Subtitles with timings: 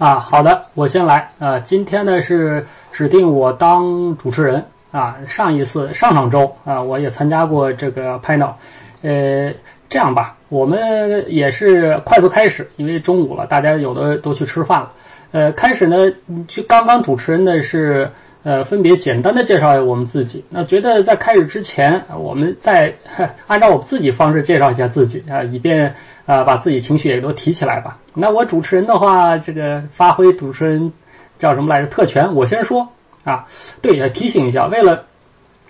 [0.00, 1.60] 啊，好的，我先来啊。
[1.60, 5.18] 今天呢是指定我当主持人啊。
[5.28, 8.52] 上一次上上周啊，我也参加过这个 panel。
[9.02, 9.52] 呃，
[9.90, 14.92] 这样吧，我们也是快速开始，因为中午了，大家有的都去吃饭了。
[15.32, 16.14] 呃，开始呢，
[16.48, 18.12] 就刚刚主持人的是
[18.42, 20.44] 呃分别简单的介绍一下我们自己。
[20.50, 22.94] 那觉得在开始之前，我们再
[23.46, 25.94] 按照我们自己方式介绍一下自己啊，以便。
[26.26, 27.98] 啊，把自己情绪也都提起来吧。
[28.14, 30.92] 那我主持人的话，这个发挥主持人
[31.38, 31.88] 叫什么来着？
[31.88, 32.90] 特权，我先说
[33.24, 33.48] 啊。
[33.82, 35.06] 对，也提醒一下，为了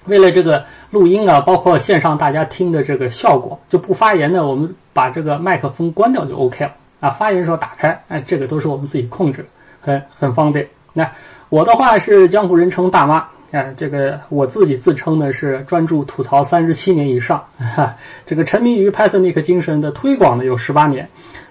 [0.04, 7.10] 为了这个录音啊，包括线上大家听的这个效果，就不发言的，我们把这个麦克风关掉就 OK 了啊。
[7.10, 9.46] 发言的时候打开，哎，这个都是我们自己控制，
[9.80, 10.68] 很很方便。
[10.92, 11.12] 那
[11.50, 13.28] 我的话是江湖人称大妈。
[13.50, 21.08] 啊，这个我自己自称呢是专注吐槽三十七年以上， 哈，这个沉迷于 Pythonic 精神的推广呢有十八年，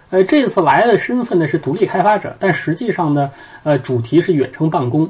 [0.10, 3.32] 呃，这次来的身份呢是独立开发者，但实际上呢，
[3.64, 5.10] 呃，主题是远程办公。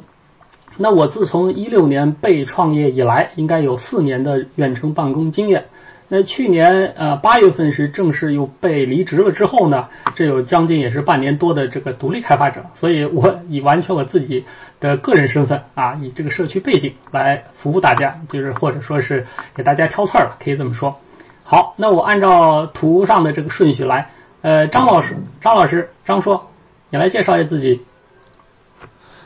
[0.77, 5.65] 那我自从一六年被创业以来，应该有四年的远程办公经验。
[6.11, 14.45] 那去年呃八月份是正式又被离职了之后呢，这有将近也是半年多的这个独立开发者，所以我以完全我自己
[14.79, 20.99] 的个人身份啊，以这个社区背景来服务大家，就是或者说是给大家挑刺儿了，可以这么说。
[21.43, 26.49] 好，那我按照图上的这个顺序来，呃，张老师，张老师，张硕，
[26.89, 27.81] 你来介绍一下自己。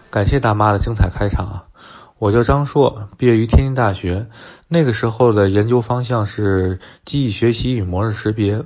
[0.09, 1.63] 感谢大妈的精彩开场啊。
[2.19, 4.27] 我叫张硕，毕业于天津大学。
[4.69, 8.63] 那个时候的研究方向是机器学习与模式识别。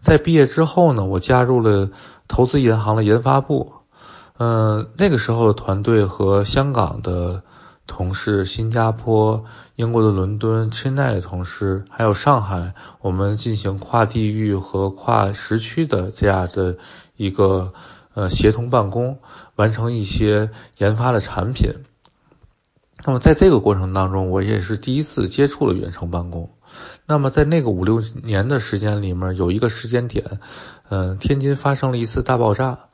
[0.00, 1.90] 在毕业之后呢，我加入了
[2.28, 3.72] 投资银行的研发部。
[4.38, 7.42] 嗯，那个时候的团队和香港的
[7.88, 9.44] 同事、新加坡、
[9.74, 16.76] 英国的伦敦、Chennai 的同事，还有上海，我们进行跨地域和跨时区的这样的
[17.16, 17.72] 一个
[18.14, 19.18] 呃协同办公，
[19.56, 21.72] 完成一些研发的产品。
[23.04, 26.50] 那么在这个过程当中，我也是第一次接触了远程办公。
[27.06, 30.40] 那么在那个五六年的时间里面，有一个时间点，
[30.90, 32.87] 嗯，天津发生了一次大爆炸，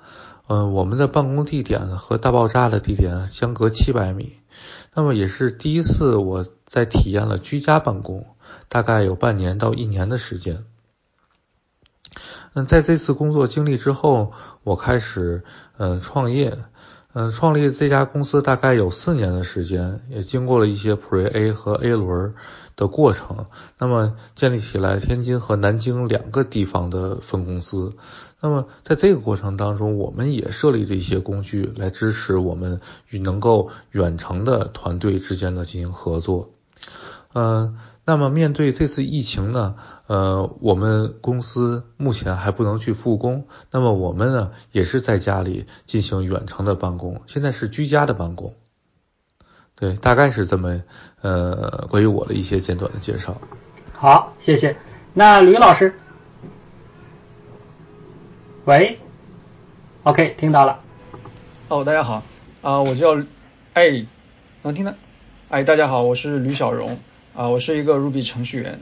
[0.47, 4.35] 嗯，我们的办公地点和大爆炸的地点相隔七百米。
[4.95, 8.27] 那么也是第一次我在体验了居家办公，
[8.69, 10.65] 大概有半年到一年的时间。
[12.53, 15.45] 嗯，在这次工作经历之后，我开始
[15.79, 16.59] 嗯创业。
[17.17, 22.35] 嗯，创立这家公司大概有四年的时间，也经过了一些 Pre A 和 A 轮
[22.75, 23.47] 的过程。
[23.79, 27.93] 那么建立起来天津和南京两个地方的分公司。
[28.45, 36.51] 那么在这个过程当中，我们也设立了一些工具来支持我们与能够远程的团队之间的进行合作。
[37.33, 37.79] 嗯。
[38.07, 39.77] 那么面对这次疫情呢，
[40.09, 48.53] 呃，我们公司目前还不能去复工，那么我们呢也是在家里进行远程的办公，现在是居家的办公。
[49.75, 50.83] 对，大概是这么
[51.23, 53.41] 呃关于我的一些简短的介绍。
[53.95, 54.77] 好，谢谢。
[55.15, 55.95] 那吕老师，
[58.67, 58.99] 喂
[60.05, 60.81] ，OK，听到了。
[61.69, 62.23] 哦，大家好，
[62.63, 63.23] 啊，我叫
[63.75, 64.07] 哎，
[64.63, 64.95] 能听到？
[65.51, 66.99] 哎，大家好，我是吕小荣。
[67.37, 68.81] 啊，我是一个 Ruby 程序员，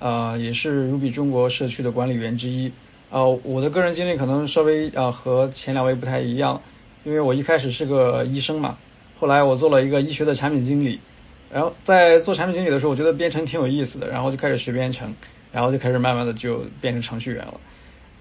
[0.00, 2.72] 啊，也是 Ruby 中国社区的管理员之一。
[3.10, 6.60] 啊，我的个人经历可能稍微啊和前两位不太一样，
[7.02, 8.76] 因为我一开始是个医生嘛，
[9.18, 11.00] 后来我做了一个医学的产品经理，
[11.50, 15.14] 然后在做产品经理的时候，我觉得编程挺有意思的，然后就开始学编程，
[15.52, 17.54] 然后就开始慢慢的就变成程序员了。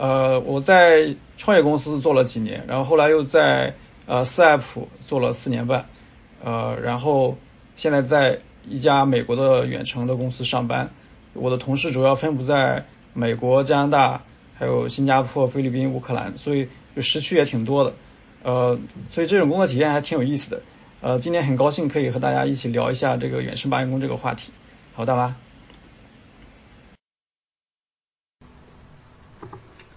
[0.02, 3.76] 呃，我在创业公司做了几年，然后后来又在
[4.08, 5.86] 呃四 App 做了四年半，
[6.44, 7.38] 呃，然后
[7.76, 8.40] 现在在。
[8.70, 10.92] 一家美国的远程的公司上班，
[11.34, 12.86] 我的同事主要分布在
[13.16, 14.22] 美国、加拿大，
[14.54, 17.94] 还有新加坡、菲律宾、乌克兰，所以就时区也挺多的，
[18.44, 18.80] 呃，
[19.10, 20.62] 所以这种工作体验还挺有意思的，
[21.02, 24.52] 呃，今天很高兴可以和大家一起聊一下这个远程办公这个话题。
[24.94, 25.36] 好，大妈。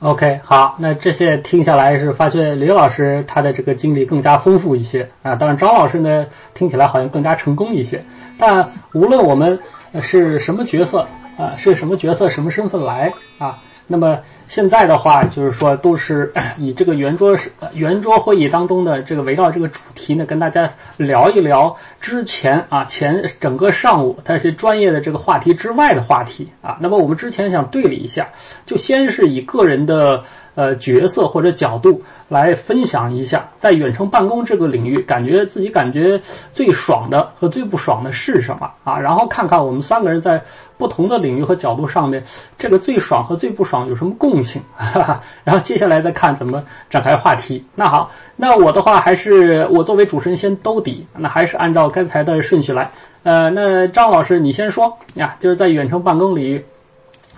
[0.04, 8.04] OK，好，那这些听下来是发现刘老师他的这个经历更加丰富一些啊，当然张老师呢听起来好像更加成功一些。
[8.36, 9.60] 但无论我们
[10.02, 11.08] 是什么角色
[11.38, 13.56] 啊，是什么角色、什么身份来啊，
[13.86, 26.78] 那么现在的话，就是说都是 以这个圆桌是圆桌会议当中的这个围绕这个主题呢，跟大家聊一聊之前啊前整个上午那些专业的这个话题之外的话题啊。
[26.80, 28.28] 那么我们之前想对比一下，
[28.66, 36.20] 就先是以个人的呃角色或者角度来分享一下，在远程办公这个领域，感觉自己感觉
[36.52, 38.98] 最爽的和最不爽的是什么啊？
[38.98, 40.42] 然后看看我们三个人在
[40.78, 42.24] 不同的领域和角度上面，
[42.58, 44.62] 这个最爽和最不爽有什么共性？
[44.74, 45.22] 哈哈。
[45.44, 47.64] 然后接下来再看怎么展开话题。
[47.74, 52.90] 那好，那我的话还是我作为主持人先兜底，那还是按照刚才的顺序来。
[53.22, 56.64] 呃，那张老师你先说呀，就是在远程办公里。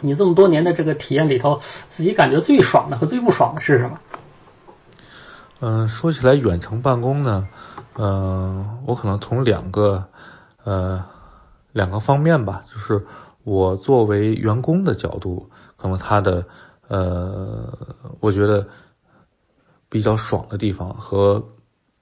[0.02, 3.98] 你这么多年的这个体验里头，自己感觉最爽的和最不爽的是什么？
[5.60, 7.48] 嗯，说起来远程办公呢，
[7.96, 10.06] 嗯，我可能从两个
[10.64, 11.04] 呃
[11.72, 13.06] 两个方面吧，就是
[13.44, 16.44] 我作为员工的角度，可能他的
[16.88, 17.72] 呃，
[18.20, 18.68] 我觉得
[19.88, 21.52] 比较爽的地方和。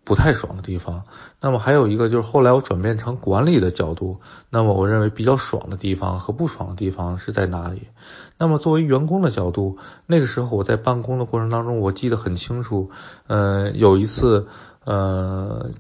[0.07, 1.05] 不太爽的地方，
[1.41, 4.21] 那么还有一个就是后来我转变成管理的角度，
[4.51, 7.89] 那么我认为比较爽的地方和不爽的地方是在哪里？
[8.39, 12.91] 那么作为员工的角度，那个时候我在办公的过程当中，我记得很清楚，
[13.27, 14.49] 呃，有一次，
[14.85, 15.71] 呃，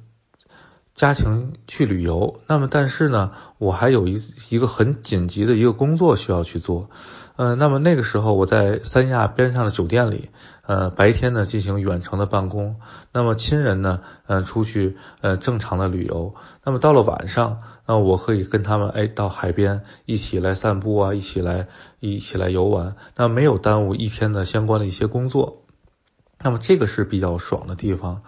[0.94, 6.88] 家庭去旅游，那么但是呢，我还有一一个很紧急的一个工作需要去做。
[7.36, 10.30] 呃，那么那个时候我在三亚边上的酒店里，
[10.62, 12.76] 呃，白天呢进行远程的办公，
[13.12, 21.68] 那么亲人呢，呃，出去呃正常的旅游，那么到了晚上，那我可以跟他们哎到海边一起来散步啊，一起来
[22.00, 25.62] 一起来游玩，那没有耽误一天的相关的一些工作，
[26.40, 28.22] 那么这个是比较爽的地方。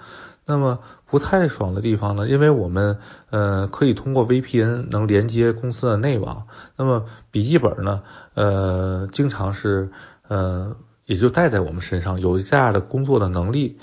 [0.49, 2.29] 那么不太爽的地方呢？
[2.29, 2.99] 因为我们
[3.31, 8.03] 呃可以通过 VPN 能连接公司的内网，那么笔记本呢
[8.35, 9.91] 呃经常是
[10.29, 13.79] 呃也就带在我们身上，有这样的工作的能力。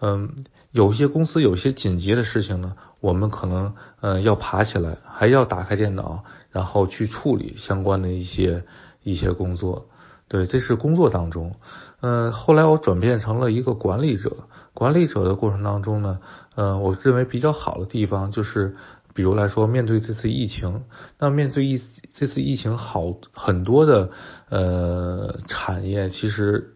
[0.00, 8.64] 嗯，有些公司有些紧急的事情呢，我们可能呃要爬起来，还要打开电脑，然后去处理相关的一些
[9.02, 9.90] 一些工作。
[10.26, 11.56] 对，这是工作当中。
[12.00, 14.48] 嗯，后来我转变成了一个管理者。
[14.72, 16.20] 管理者的过程当中呢，
[16.56, 18.74] 嗯，我认为比较好的地方就是，
[19.12, 20.84] 比如来说，面对这次疫情，
[21.18, 21.82] 那面对疫
[22.14, 24.08] 这次疫情，好很多的
[24.48, 26.73] 呃产业其实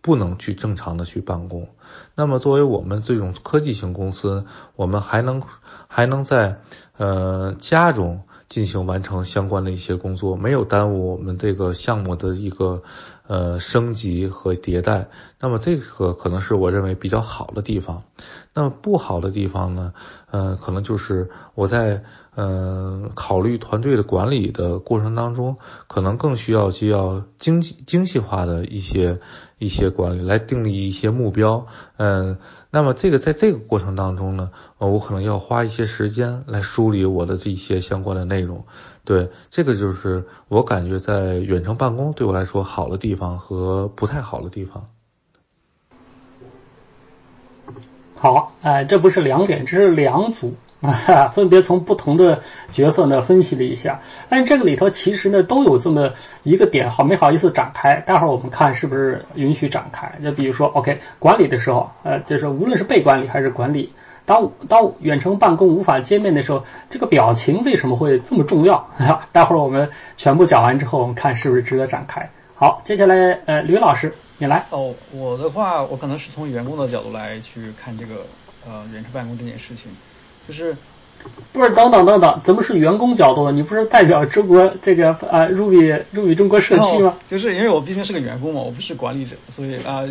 [0.00, 1.68] 不能去正常的去办公。
[2.14, 4.44] 那么作为我们这种科技型公司，
[4.76, 5.42] 我们还能
[5.88, 6.60] 还能在
[6.96, 12.82] 呃家中进行完成相关的一些工作，没有耽误我们这个项目的一个。
[13.30, 18.02] 呃，升级和迭代，那么这个可能是我认为比较好的地方。
[18.54, 19.94] 那么不好的地方呢？
[20.32, 22.02] 呃，可能就是我在
[22.34, 29.20] 呃考虑团队的管理的过程当中，可能更需要需要精精细化的一些
[29.58, 31.68] 一些管理来定立一些目标。
[31.98, 32.38] 嗯，
[32.72, 38.64] 那么这个在这个过程当中呢，我可能要花一些时间来梳理我的这些相关的内容。
[39.10, 44.88] 对，这个就是我感觉在远程办公对我来说好的地方和不太好的地方。
[48.14, 50.54] 好，哎，这不是两点，这是两组，
[51.32, 54.02] 分别从不同的角色呢分析了一下。
[54.28, 56.12] 但这个里头其实呢都有这么
[56.44, 57.96] 一个点，好没好意思展开。
[58.06, 60.20] 待会儿我们看是不是允许展开。
[60.22, 63.92] 就比如说，OK，管理的时候，呃，就是无论是被管理还是管理。
[64.30, 68.88] 当当远程办公无法见面的时候，这个表情为什么会这么重要？
[69.32, 72.30] 待会儿我们全部讲完之后，我们看是不是值得展开。
[72.54, 74.66] 好，接下来呃，吕老师你来。
[74.70, 78.24] 哦，我的话，我可能是从员工的角度来去看这个
[78.64, 79.90] 呃远程办公这件事情，
[80.46, 80.76] 就是
[81.52, 83.50] 不是等等等等，怎么是员工角度？
[83.50, 87.16] 你不是代表中国这个呃 Ruby Ruby 中国社区吗？
[87.26, 90.04] 就是因为我毕竟是个员工嘛，我不是管理者，所以啊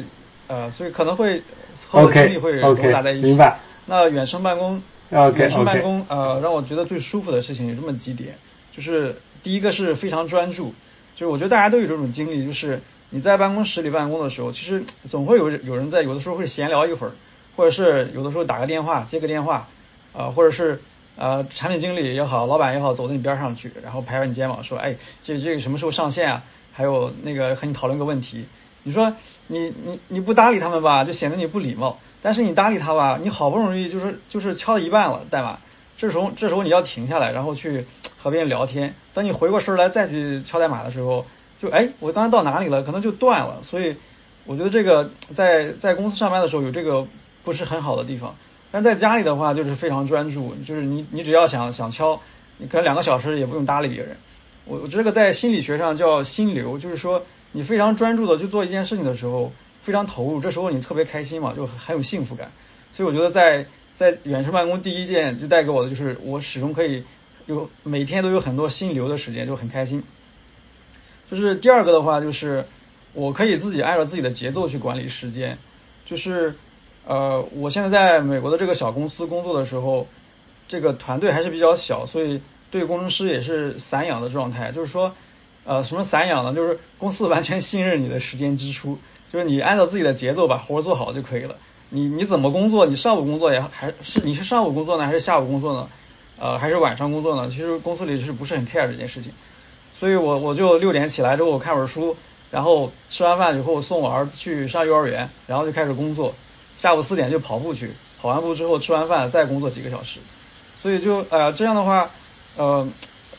[0.48, 1.42] 呃，所以可能会
[1.88, 3.28] 后的精力会混杂在一起。
[3.30, 3.58] 明白。
[3.90, 8.38] 那远程办公，远程办公，呃，让我觉得最舒服的事情有这么几点，
[8.72, 10.76] 就是第一个是非常专注，
[11.16, 17.14] 就是我觉得大家都有这种经历，就是你在办公室里办公的时候，其实总会有有人在，有的时候会闲聊一会儿，
[17.56, 19.68] 或者是有的时候打个电话，接个电话，
[20.14, 20.82] 呃，或者是
[21.16, 26.44] 呃产品经理也好，老板也好，走到你边上去，然后拍拍你肩膀说，哎，这这个什么时候上线啊？
[26.72, 28.46] 还有那个和你讨论个问题，
[28.84, 29.14] 你说
[29.48, 32.00] 你你你不搭理他们吧，就显得你不礼貌。
[32.22, 35.60] 但是你搭理他吧，你好不容易就是就是敲了一半了代码，
[35.98, 37.86] 这时候这时候你要停下来，然后去
[38.18, 38.94] 和别人聊天。
[39.14, 41.26] 等你回过神来再去敲代码的时候，
[41.62, 42.84] 就哎，我刚才到哪里了？
[42.84, 43.60] 可能就断了。
[43.64, 43.96] 所以
[44.46, 47.08] 我觉得这个在在公司上班的时候有这个
[47.44, 48.36] 不是很好的地方，
[48.72, 52.20] 但是在家里的话就是非常专注，就是你你只要想想敲，
[52.58, 54.18] 你可能两个小时也不用搭理别人。
[54.66, 59.52] 我我这个在心理学上叫心流，就是说你非常专注的去做一件事情的时候。
[59.82, 62.52] 非常投入，这时候你特别开心嘛，就很有幸福感。
[62.94, 63.66] 所以我觉得在
[63.96, 67.06] 在远程办公第一件就带给我的就是我始终可以
[67.46, 70.04] 有每天都有很多心流的时间，就很开心。
[71.32, 72.66] 就是第二个的话就是
[73.14, 75.58] 我可以自己按照自己的节奏去管理时间，
[76.06, 76.56] 就是
[77.08, 80.08] 呃，我现在在美国的这个小公司工作的时候，
[80.68, 85.16] 这个团队还是比较小，所以对工程师也是散养的状态，就是说
[85.70, 86.56] 呃，什么散养呢？
[86.56, 88.98] 就是公司完全信任你的时间支出，
[89.32, 91.58] 就是你按照自己的节奏把活做好就可以了。
[91.92, 92.88] 你你怎么工作？
[92.88, 95.88] 你上午工作也还是你是上午工作呢，还是下午工作呢？
[96.40, 97.52] 呃，还是晚上工作呢？
[97.52, 99.32] 其实公司里是不是很 care 这件事情？
[100.00, 102.18] 所以我我就六点起来之后我看会儿书，
[102.50, 106.34] 然后吃完饭以后送我儿子去上幼儿园，然后就开始工作。
[106.78, 110.20] 下午四点就跑步去，跑完步之后吃完饭再工作几个小时。
[110.82, 112.10] 所以就呃这样的话，
[112.58, 112.88] 呃，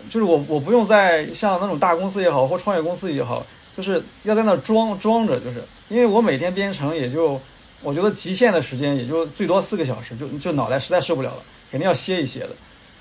[0.08, 3.44] 就是我我不用在像那种大公司也好或创业公司也好，
[3.76, 7.40] 就是要在那装装着，就是因为我每天编程也就。
[7.82, 12.50] 我觉得极限的时间也就最多四个小时，就就脑袋实在受不了了，肯定要歇一歇的。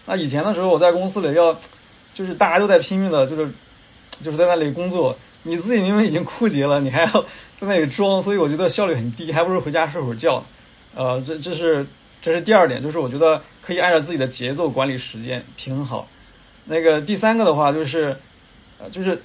[0.05, 1.59] 那以前的时候我在公司里要，
[2.13, 3.51] 就是大家都在拼命的，就是
[4.23, 10.45] 就是在那里工作，你自己明明已经枯竭了，你还要在那里装，所以我觉得效率很低，还不如回家睡会儿觉。
[10.95, 11.85] 呃，这这是
[12.21, 16.07] 这是第二点，就是我觉得可以按照自己的节奏管理时间，平衡好。
[16.69, 18.17] 那个第三个的话就是，
[18.79, 19.21] 呃，就是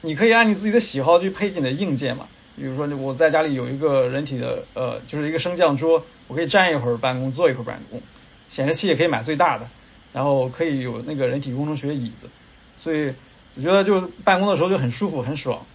[0.00, 2.28] 你可以按你自己的喜好去配你的硬件嘛。
[2.56, 8.00] 比如说，我在家里有一个人体的，呃，就是一个升降桌，我可以站一会儿办公，坐一会儿办公。
[8.48, 9.68] 显示器也可以买最大的，
[10.12, 12.28] 然后可以有那个人体工程学椅子，
[12.76, 13.12] 所以
[13.56, 15.66] 我觉得就办公的时候就很舒服很爽。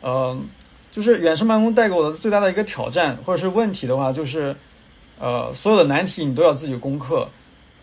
[0.00, 0.46] 嗯，
[0.92, 4.54] 就是远程办公带给我的最大的一个挑战或者是问题的话，就是
[5.18, 7.30] 呃，所有的难题你都要自己攻克。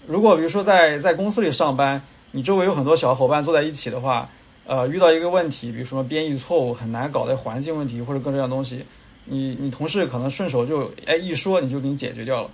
[0.07, 4.29] 如果比如说在在公司里上班，你周围有很多小伙伴坐在一起的话。
[4.65, 8.85] 呃，遇到一个问题，比如说编译错误很难搞的环境问题或者各种各样的东西，
[9.25, 12.51] 你你同事可能顺手就哎一说你就给你解决掉了，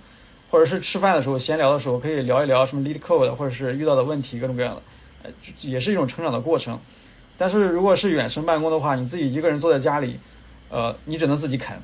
[0.48, 4.82] 或者是吃饭的时候闲聊的时候可以聊一聊什么 lead code 或者是遇到的问题各种各样的，
[5.24, 5.30] 呃
[5.60, 6.80] 也是一种成长的过程。
[7.36, 10.18] 但是如果是远程办公的话，你自己一个人坐在家里，
[10.70, 11.82] 呃，你只能自己啃，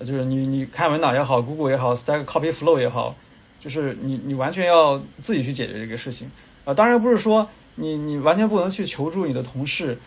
[0.00, 3.14] 就是你你看文档也好，Google 也好，Stack Copy Flow 也好，
[3.60, 6.32] 就是你你完全要自己去解决这个事情。
[6.68, 7.48] 啊，当然不是说。
[7.80, 10.00] 你你完全不能去求助你的同事，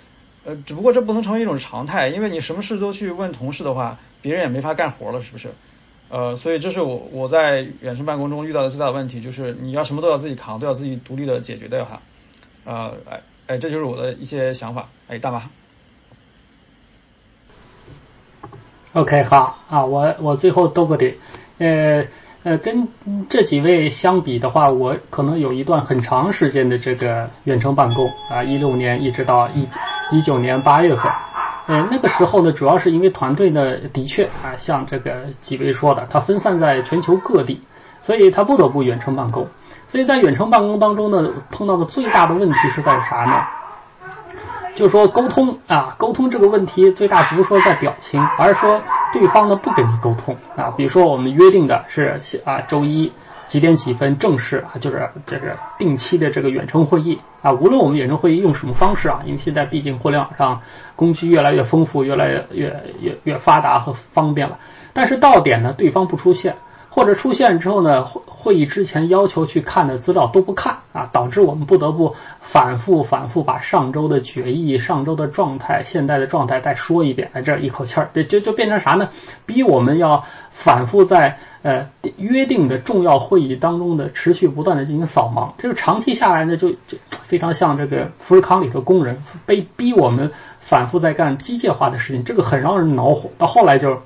[0.44, 5.54] 呃，只不过这不能成为一种常态，因为你什么事都去问同事的话，别人也没法干活了，是不是？
[6.10, 12.02] 呃，所以这是我我在远程办公中遇到的最大的问题，就是你要什么都要自己扛，都要自己独立的解决掉哈。
[12.66, 14.90] 呃，哎哎，这就是我的一些想法。
[15.08, 15.50] 哎，大妈。
[18.92, 21.16] OK，好啊，我我最后兜个底，
[21.60, 22.06] 呃。
[22.44, 22.88] 呃，跟
[23.30, 29.68] 这几位相比的话，我可能有一段很长时间的这个远程办公啊，一六年一直到一
[30.12, 31.12] 一九年八月份，
[31.68, 37.62] 呃，那个时候呢，主要是因为团队呢，的确啊，像这个几位说的，它分散在全球各地，
[38.02, 39.48] 所以它不得不远程办公。
[39.88, 43.61] 所以在远程办公当中呢，碰到的最大的问题是在啥呢？
[44.76, 48.82] 就说沟通啊，沟通这个问题最大不是说在表情，而是说
[49.14, 50.74] 对方呢不跟你沟通啊。
[50.78, 53.12] 比如说我们约定的是啊周一
[53.48, 57.52] 几点几分正式啊，就是这个定期的这个远程会议啊。
[57.52, 60.62] 无论我们远程会议用什么方式啊，因为现在毕竟互联网上
[60.96, 64.58] 工具越来越丰富，越来越越越越发达和方便了。
[64.94, 66.56] 但是到点呢，对方不出现。
[66.94, 79.08] 或者出现之后呢，会会议之前要求去看的资料都不看啊，导致我们不得不反复反复把上周的决议、上周的状态、现在的状态再说一遍，哎，这一口气儿，这就就变成啥呢？
[79.46, 93.30] 逼我们要反复在呃约定的重要会议当中的持续不断的进行扫盲，这个长期下来呢，就就非常像这个富士康里的工人被逼我们反复在干机械化的事情，这个很让人恼火。
[93.38, 94.02] 到后来就。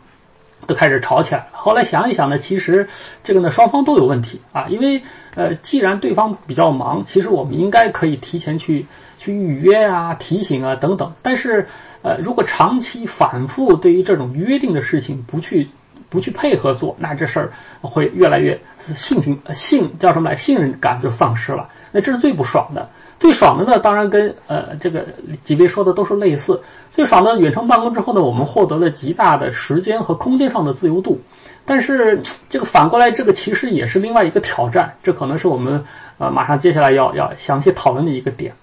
[0.67, 1.47] 都开始吵起来了。
[1.51, 2.87] 后来想一想呢，其实
[3.23, 5.03] 这个呢双方都有问题啊，因为
[5.35, 8.85] 呃既然对方比较忙，其实我们应该可以提前去
[9.19, 11.13] 去预约啊、提醒啊等等。
[11.21, 11.67] 但是
[12.01, 15.69] 呃如果长期反复对于这种约定的事情不去
[16.09, 18.61] 不去配合做，那这事儿会越来越
[18.95, 21.69] 信心信叫什么来信任感就丧失了。
[21.91, 22.89] 那这是最不爽的。
[23.25, 25.07] 最爽的呢，当然跟呃这个
[25.43, 26.61] 几位说的都是类似。
[26.91, 31.21] 最爽的远程办公之后呢，我们获得了极大的时间和空间上的自由度。
[31.65, 34.97] 但是这个反过来，这个其实也是另外一个挑战。
[35.01, 35.85] 这可能是我们
[36.19, 38.53] 呃马上接下来要要详细讨论的一个点，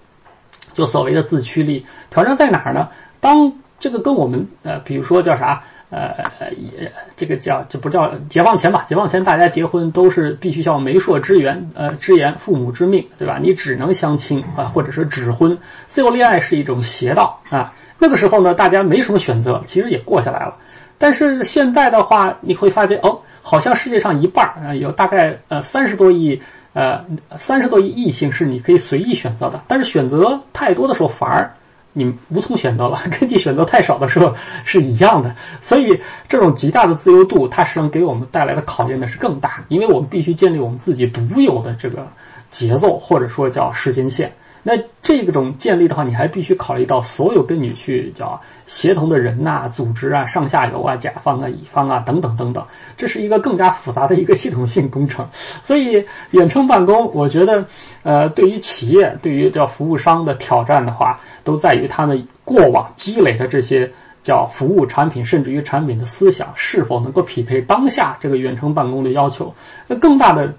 [0.75, 1.85] 就所谓的自驱力。
[2.09, 2.87] 挑战在哪儿呢？
[3.19, 5.65] 当这个跟我们呃比如说叫啥？
[5.93, 8.85] 呃，也这个叫这不叫解放前吧？
[8.89, 13.37] 解放前大家结婚都是必须叫媒妁之言，呃，之言父母之命，对吧？
[13.39, 17.73] 你只能相亲啊，或者是指婚，自由恋爱是一种邪道啊。
[17.99, 20.57] 那个时候呢，大家没什么选择，其实也过下来了。
[20.97, 26.41] 但是现在的话，你会发觉哦，好像世界上一半啊，有大概呃三十多亿
[26.73, 27.05] 呃
[27.37, 31.53] 三十多亿异性是你可以随意选择的，但是选择太多的时候反而
[31.93, 34.35] 你无从选择了， 跟你选择太少的时候
[34.65, 35.35] 是一样的。
[35.61, 42.07] 所以这种极大的自由度，它实际上给我们带来的考验呢是更大，因为我们必须建立我们自己独有的这个
[42.49, 44.33] 节奏，或者说叫时间线。
[44.65, 52.65] 那这种建立的话，你还必须考虑到所有跟你去叫协同的人呐、组织啊、上下游啊、甲方啊、乙方啊等等等等，
[52.95, 55.27] 这是一个更加复杂的一个系统性工程。
[55.63, 57.65] 所以远程办公，我觉得
[58.03, 63.91] 呃，对于企业、对于叫服务商的挑战的话，都在于他们过往积累的这些
[64.21, 69.55] 叫服务产品，甚至于产品的思想是否能够匹配当下这个远程办公的要求。
[69.87, 70.53] 那更大的。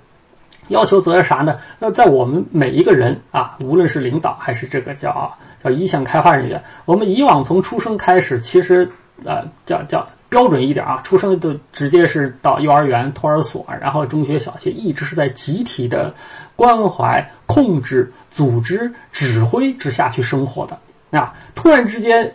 [0.68, 1.59] 要求则是啥呢？
[1.78, 8.90] 那在我们每一个人啊，无论是领导还是这个叫叫一线开发人员，我们以往从出生开始，其实
[9.25, 16.14] 呃叫叫标准一点啊，出生就直接是到幼儿园、托儿所，然后中学、小学，一直是在集体的
[16.56, 20.78] 关怀、控制、组织、指挥之下去生活的
[21.18, 22.33] 啊，突然之间。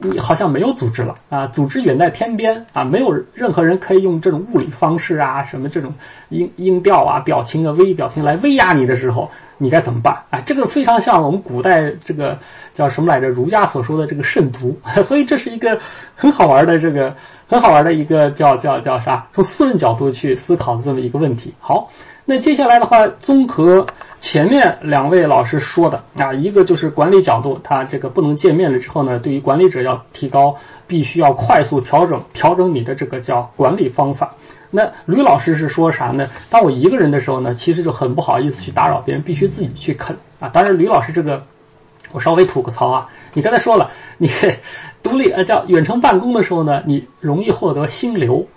[0.00, 5.94] 你好像没有组织了啊，组织远在天边啊，没有任何人可以用这种物理方式啊，什么这种
[6.28, 10.40] 音音调啊、表情啊、微表情来威压你的时候，你该怎么办啊？
[10.46, 12.38] 这个非常像我们古代这个
[12.74, 13.28] 叫什么来着？
[13.28, 15.80] 儒家所说的这个慎独， 所以这是一个
[16.14, 17.16] 很好玩的这个
[17.48, 19.26] 很好玩的一个叫叫叫啥？
[19.32, 21.54] 从私人角度去思考的这么一个问题。
[21.58, 21.90] 好，
[22.30, 23.86] 那接下来的话，综合。
[24.20, 30.56] 前面两位老师说的啊，一个就是管理角度，他这个不能见面了之后呢，对于管理者要提高，
[30.86, 34.34] 必须要快速调整调整你的这个叫管理方法。
[34.70, 36.28] 那吕老师是说啥呢？
[36.50, 40.50] 当我一个人的时候呢，其实就很不好意思去打扰别人，必须自己去啃啊。
[40.50, 41.44] 当然，吕老师这个
[42.12, 44.28] 我稍微吐个槽啊，你刚才说了，你
[45.02, 48.48] 独立呃叫远程办公的时候呢，你容易获得心流，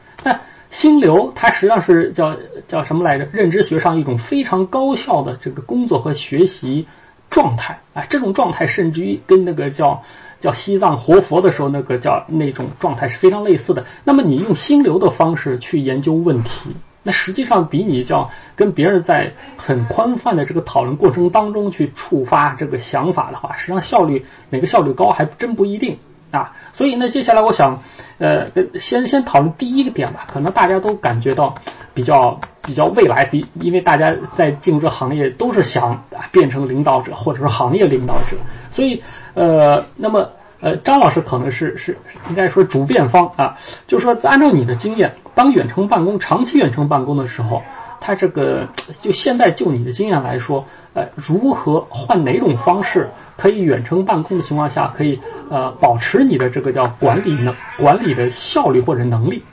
[0.71, 2.37] 心流，它实际上是叫
[2.67, 3.27] 叫什么来着？
[3.31, 6.87] 认知学上一种非常高效的这个工作和学习
[7.29, 10.03] 状态啊，这种状态甚至于跟那个叫
[10.39, 13.85] 叫西藏活佛的时候那个叫那种状态是非常类似的。
[14.05, 16.71] 那么你用心流的方式去研究问题，
[17.03, 25.99] 那实际上比你叫跟别人在很宽泛的这个讨论过程当中去触发这个想法的话，实际上效率哪个效率高还真不一定
[26.31, 26.53] 啊。
[26.71, 27.81] 所以呢，接下来我想。
[28.17, 31.55] 呃，先先讨论第一个点吧，可能大家都感觉到
[31.95, 38.37] 比较比较未来，比因为大家在进入这行业都是想变成领导者或者是行业领导者，
[38.69, 39.01] 所以
[39.33, 41.97] 呃，那么呃，张老师可能是是
[42.29, 47.63] 应该说主辩方啊，就是说按照你的经验，当远程办公长期远程办公的时候，
[48.01, 48.67] 他这个
[49.01, 53.11] 就现在就你的经验来说，呃，如何换哪种方式？
[53.37, 59.43] 可以远程办公的情况下，可以呃保持你的这个叫管理能管理的效率或者能力。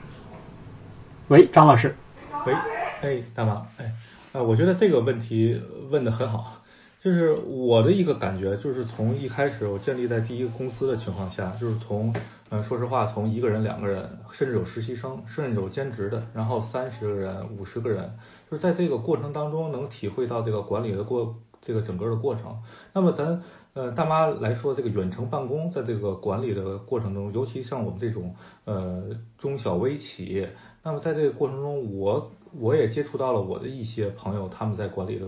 [1.28, 1.96] 喂，张老师。
[2.44, 2.54] 喂，
[3.02, 3.92] 哎，大妈，哎，
[4.32, 6.60] 呃，我觉得这个问题问的很好，
[7.00, 12.12] 就是我的一个感觉，就是从一开始我建立在第一个公司的情况下，就是从
[12.50, 18.10] 嗯，说实话，从一个人、两个人，甚至有实习生，甚至有兼职的，然后三十个人、五十个人，
[18.50, 22.62] 就是在这个过程当中能体会到这个管理的过这个整个的过程。
[22.92, 23.42] 那么咱。
[23.74, 28.34] 呃，大妈来说，这个远程办公在这个管理的过程中，尤其像我们这种
[28.64, 29.04] 呃
[29.36, 35.26] 中小微企业，那么在这个过程中，我我也接触到了我的一些朋友，他们在管理的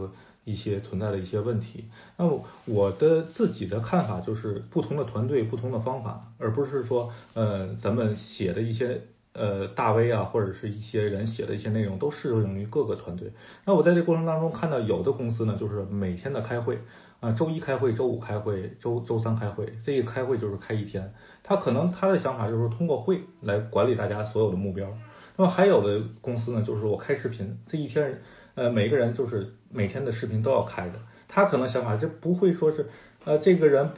[0.51, 1.85] 一些存在的一些问题。
[2.17, 2.29] 那
[2.65, 9.01] 我的自己的看法就是，不同的团队不同的方法，而不是说呃咱们写的一些
[9.33, 13.33] 呃大 V 啊，或者是一些人写的一些内容都适用于各个团队。
[13.65, 16.79] 那我在这过程当中看到有的公司呢，就是每天的开会。
[17.21, 21.13] 啊，周一开会，周五开会，周周三开会，这一开会就是开一天。
[21.43, 24.89] 他可能他的想法就是通过会来管理大家所有的目标。
[25.37, 28.23] 那么还有的公司呢，就是我开视频，这一天，
[28.55, 30.95] 呃，每个人就是每天的视频都要开的。
[31.27, 32.89] 他可能想法这不会说是，
[33.25, 33.91] 呃，这个人，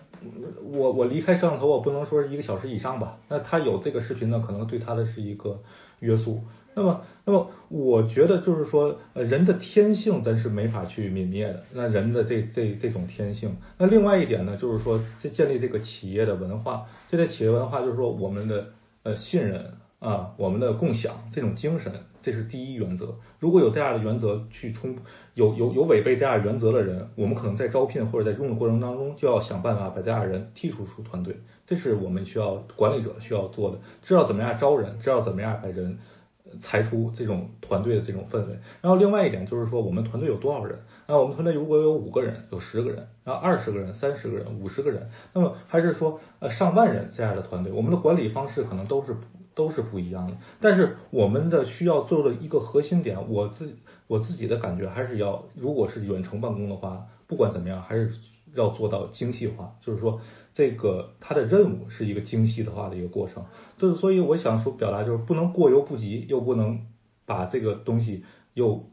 [0.63, 3.19] 我我离开摄像头，我不能说是一个小时以上吧？
[3.29, 5.63] 那他有这个视频呢，可能对他的是一个
[6.01, 6.43] 约束。
[6.75, 11.63] 那么，那么我觉得就是说，呃，人的天性咱是没法去泯灭的。
[11.73, 23.15] 那人的这这这种天性，那另外一点呢，就是说，这建立这个企业的文化，这个企业文化就是说，我们的呃信任啊，我们的共享这种精神，这是第一原则。
[23.39, 24.97] 如果有这样的原则去冲，
[25.35, 31.39] 有有有违背这样原则的人，我们可能在招聘或者在用的过程当中，就要想办法把这样的人剔除出团队。
[31.67, 35.99] 这是我们需要管理者需要做的，知道怎么样招人，知道怎么样把人。
[36.61, 40.79] 裁出这种团队的这种氛围，然后另外一点就是说，我们团队有多少人？
[41.07, 49.17] 啊，我们团队如果有五个人、有十个人，然后二十个人、三十个人、五十个人，那么还是说呃上万人这样的团队，我们的管理方式可能都是
[49.55, 50.37] 都是不一样的。
[50.61, 58.12] 但是我们的需要做的一个核心点，我自我自己的感觉还是要，如果是远程办公的话，不管怎么样，还是
[58.55, 60.21] 要做到精细化，就是说
[60.53, 63.45] 这个它的任务是一个精细的化的一个过程。
[63.79, 66.87] 就是所以我想说表达就是不能过犹不及，又不能
[67.25, 68.88] 把这个东西又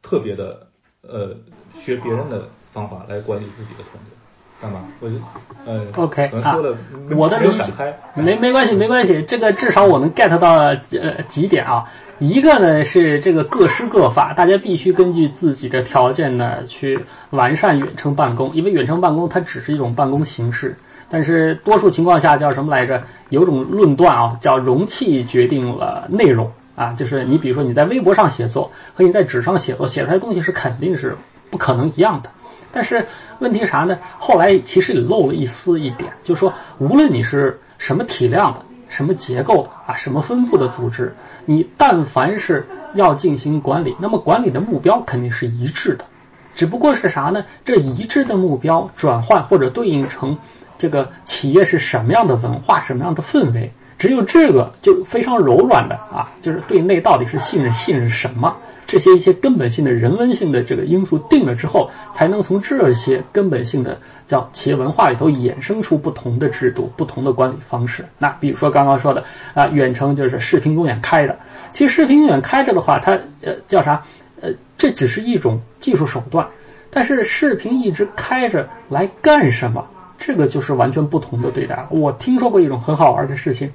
[0.00, 0.68] 特别的
[1.00, 1.36] 呃
[1.74, 4.12] 学别人的方法来管理自己的团队。
[4.62, 4.82] 干嘛？
[5.00, 5.16] 我就
[5.66, 6.56] 呃，OK 啊，
[7.16, 7.72] 我的理解
[8.14, 11.90] 没没关系没关系，这个至少我能 get 到呃几点啊。
[12.20, 20.76] 一个呢是这个各施各法，大家必须根据自己的条件呢去完善远程办公，因为远程办公它只是一种办公形式，
[21.10, 23.02] 但是多数情况下叫什么来着？
[23.28, 31.16] 有种论断啊，叫容器决定了内容啊，就是你比如说你在微博上写作和你在纸上写作写出来的东西是肯定是
[31.50, 32.30] 不可能一样的。
[32.72, 33.06] 但是
[33.38, 33.98] 问题啥呢？
[34.18, 46.06] 后来其实也漏了一丝一点，就是说，无论你是什么体量的、什么结构的啊、什么分布的组织，你但凡是要进行管理，那么管理的目标肯定是一致的。
[46.54, 47.44] 只不过是啥呢？
[47.64, 50.38] 这一致的目标转换或者对应成
[50.78, 58.56] 这个企业是什么样的文化、什么样的氛围，只有这个就非常柔软的啊，就是对内到底是信任信任什么。
[58.92, 68.04] 这些一些根本性的人文性的这个因素定了之后，才能从这些根本性的叫企业文化里头衍生出不同的制度、不同的管理方式。
[68.18, 69.24] 那比如说刚刚说的
[69.54, 71.38] 啊，远程就是视频永远开着。
[71.72, 74.02] 其实视频永远开着的话，它呃叫啥？
[74.42, 76.48] 呃，这只是一种技术手段。
[76.90, 79.86] 但是视频一直开着来干什么？
[80.18, 81.86] 这个就是完全不同的对待。
[81.88, 83.72] 我听说过一种很好玩的事情，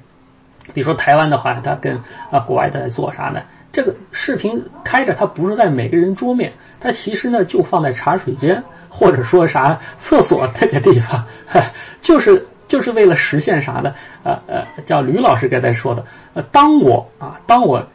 [0.74, 3.42] 比如说台湾的话，它跟啊国外的在做啥呢？
[3.78, 11.26] 这个视频开着，它不是在每个人桌面，它其实呢就放在茶水间或者说啥厕所这个地方，
[12.02, 13.94] 就是就是为了实现啥呢？
[14.24, 17.86] 呃呃，叫吕老师刚才说的，呃，当我啊，当我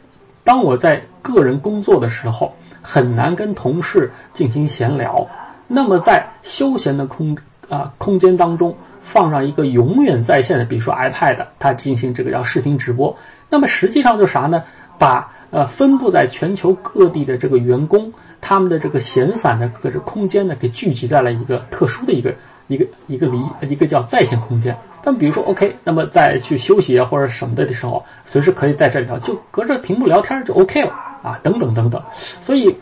[0.42, 5.28] 当我在个人工作的时候，很难跟同事进行闲聊，
[5.68, 7.36] 那么在休闲的空
[7.68, 13.18] 啊空间当中放上一个永远在线的，比如说 iPad，它进行这个叫视频直播，
[13.50, 14.64] 那么实际上就啥呢？
[14.96, 22.34] 把呃，分布在全球各地的这个员工，他们的这个闲散的各个空间呢，给聚集在了一个特殊的一个
[22.66, 23.38] 一个一个离
[23.70, 24.76] 一个叫在线空间。
[25.04, 30.90] 但比如说，OK，那么在去休息啊或者什么的的时候，随时可以在这里聊，就隔着屏幕聊天就 OK 了
[31.22, 32.02] 啊，等等等等。
[32.42, 32.74] 所以，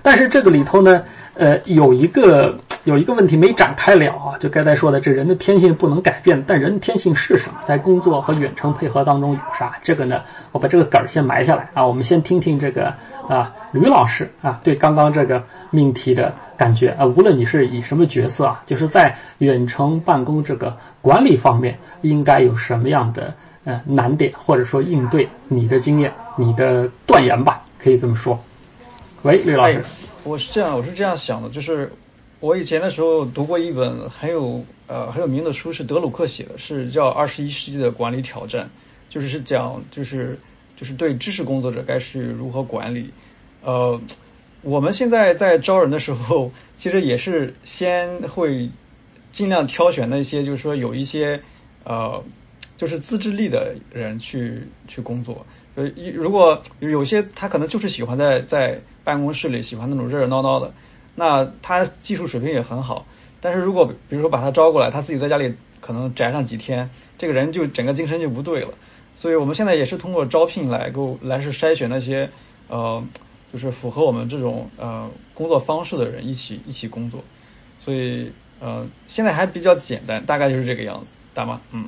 [0.00, 2.60] 但是这个里头呢，呃，有一个。
[2.84, 7.60] 有一个问题没展开了啊，就刚才说的，这人的天性不能改变，但人的天性是什么？
[7.64, 9.78] 在工作和远程配合当中有啥？
[9.84, 12.94] 这个呢，我把这个梗儿先埋下来啊，我们先听听这个
[13.28, 28.40] 啊，吕老师啊，对刚刚这个命题的感觉啊，无论你是以什么角色啊，就是在远程办公这个管理方面，应该有什么样的呃难点，或者说应对你的经验、你的断言吧，可以这么说。
[29.22, 29.84] 喂，吕老师，
[30.24, 31.92] 我是这样，我是这样想的，就是。
[32.42, 38.66] 我以前的时候读过一本很有呃很有名的书，是德鲁克写的，是叫《二十一世纪的管理挑战》，
[39.14, 40.40] 就是是讲就是
[40.76, 43.12] 就是对知识工作者该是如何管理。
[43.62, 44.00] 呃，
[44.62, 48.70] 我们现在在招人的时候，其实也是先会
[49.30, 51.42] 尽量挑选那些就是说有一些
[51.84, 52.24] 呃
[52.76, 55.46] 就是自制力的人去去工作。
[55.76, 60.74] 呃，如果有些他可能就是喜欢在在办公室里喜欢那种热热闹闹的。
[61.14, 63.06] 那他技术水平也很好，
[63.40, 68.68] 但是如果比如说把他招过来，他自己在家里可能宅上几天，这个人就整个精神就不对了。
[69.14, 72.30] 所以我们现在也是通过招聘来够来是筛选那些
[72.68, 73.04] 呃
[73.52, 77.22] 就是符合我们这种呃工作方式的人一起一起工作。
[77.78, 81.84] 所以呃现在还比较简单，大概就是这个样子，大妈，嗯。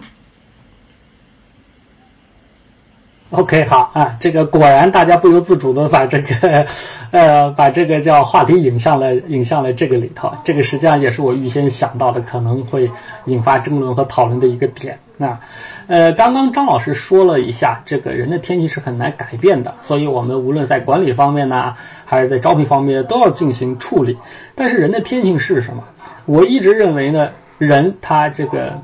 [3.37, 6.67] OK，好啊，这个果然大家不由自主的把这个，
[7.11, 12.93] 呃，把这个叫话题引向了引向了这个里头，这个实际上也是我预先想到的可能会
[13.25, 15.01] 引发争论和讨论的一个点。
[15.17, 15.41] 那，
[15.89, 24.17] 呃，刚刚张老师说了一下，这个人的天性是很难改变的，所以我们无论在管理方面呢，还是在招聘方面都要进行处理。
[24.55, 25.83] 但是人的天性是什么？
[26.27, 28.81] 我一直认为呢，人他这个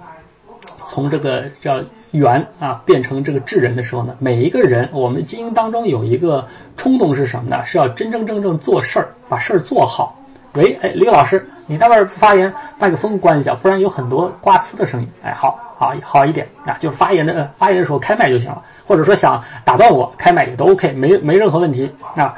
[0.86, 1.82] 从这个叫。
[2.10, 7.64] 猿啊，变成这个智人的时候呢，每一个人，我们基因当中有一个冲动是什么呢？
[7.64, 10.16] 是要真真正正做事儿，把事儿做好。
[10.54, 15.08] 喂，哎，李老师，你那边发言，麦克风关一下，不然有很多刮呲的声音。
[15.22, 22.34] 哎，好，好，好一点啊，就是发言的发言的时候开麦就行了，或者说想打断我开麦也都 OK，没没任何问题啊。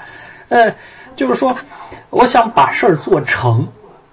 [0.50, 0.74] 呃，
[1.16, 1.56] 就是说，
[2.11, 3.68] 我想把事儿做成，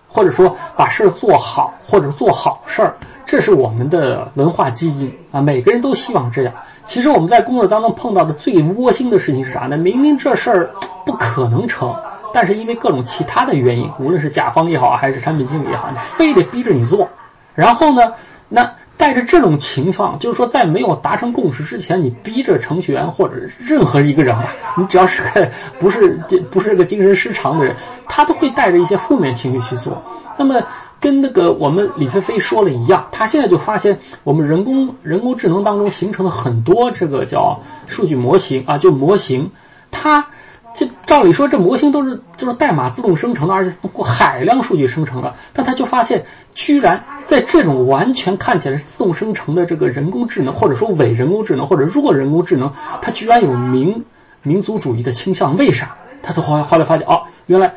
[0.08, 2.96] 或者说把事儿做好，或者做好事儿。
[3.30, 6.54] 这是我们的文化基因啊，每个人都希望这样。
[6.88, 9.78] 其实我们在工作当中碰到的最窝心的事情是啥呢？
[9.78, 10.72] 明明这事儿
[11.06, 11.96] 不可能成，
[12.34, 17.10] 但是因为各种其他的原因，无论是甲方也好，还是产品经理也好，你非得逼着你做，
[17.54, 18.14] 然后呢，
[18.48, 27.76] 那带着这种情况，就是说在没有达成共识之前，你逼着程序员或者任何一个人吧，你只要是个 不是不是个精神失常的人，
[28.08, 30.02] 他都会带着一些负面情绪去做。
[30.36, 30.64] 那么。
[31.00, 39.52] 跟那个我们李飞飞说了一样，他现在就发现我们人工人工智能当中形成了很多这个叫数据模型啊，就模型，
[39.92, 40.28] 它
[40.74, 54.06] 这照理说这模型都是就是代码自动生成的，而且通过海量数据生成的，但他就发现居然在这种完全看起来是自动生成的这个人工智能，或者说伪人工智能或者弱人工智能，它居然有民
[54.44, 55.96] 民族主义的倾向，为啥？
[56.22, 57.76] 他从后后来发现哦，原来。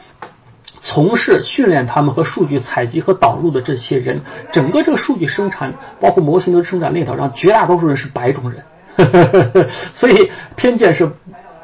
[0.84, 11.12] 从事训练他们和数据采集和导入的这些人，整个这个数据生产，包括模型的生产链条上，绝大多数人是白种人， 所以偏见是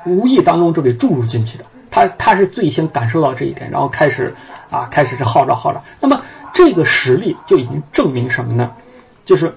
[0.06, 1.64] 无意当中就给注入进去的。
[1.90, 4.34] 他他是最先感受到这一点，然后开始
[4.70, 5.82] 啊开始是号召号召。
[6.00, 8.70] 那么这个实例就已经证明什么呢？
[9.24, 9.56] 就是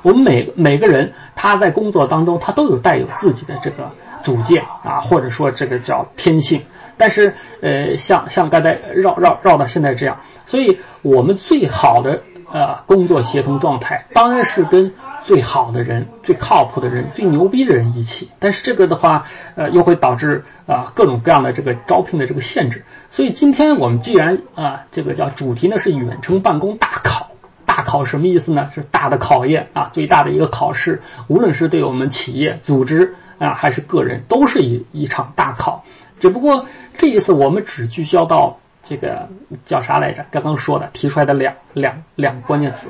[0.00, 6.62] 我们每每个人他在工作当中，他都有带有自己的这个主见啊，或者说这个叫天性。
[6.96, 14.92] 但是，呃，像像刚才绕绕绕到现在这样，所以我们最好的呃工作协同状态，当然是跟
[15.24, 18.30] 最好的人、最靠谱的人、最牛逼的人一起。
[18.38, 22.84] 但是这个的话，呃，又会导致啊各种各样的这个招聘的这个限制。
[23.10, 27.30] 所以今天我们既然啊这个叫主题呢是远程办公大考，
[27.64, 28.70] 大考什么意思呢？
[28.74, 35.84] 是大的考验啊，最大的一个考试，无论是对我们企业、组织啊还是个人，都是一一场大考。
[36.20, 39.28] 只不过这一次我们只聚焦到这个
[39.64, 40.26] 叫啥来着？
[40.30, 42.88] 刚刚说的提出来的两两两个关键词：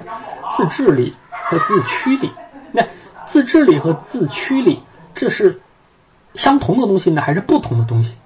[0.56, 2.30] 自治力和自驱力。
[2.72, 2.84] 那
[3.26, 4.82] 自治力和自驱力
[5.14, 5.60] 这是
[6.34, 8.16] 相同的东西呢，还是不同的东西？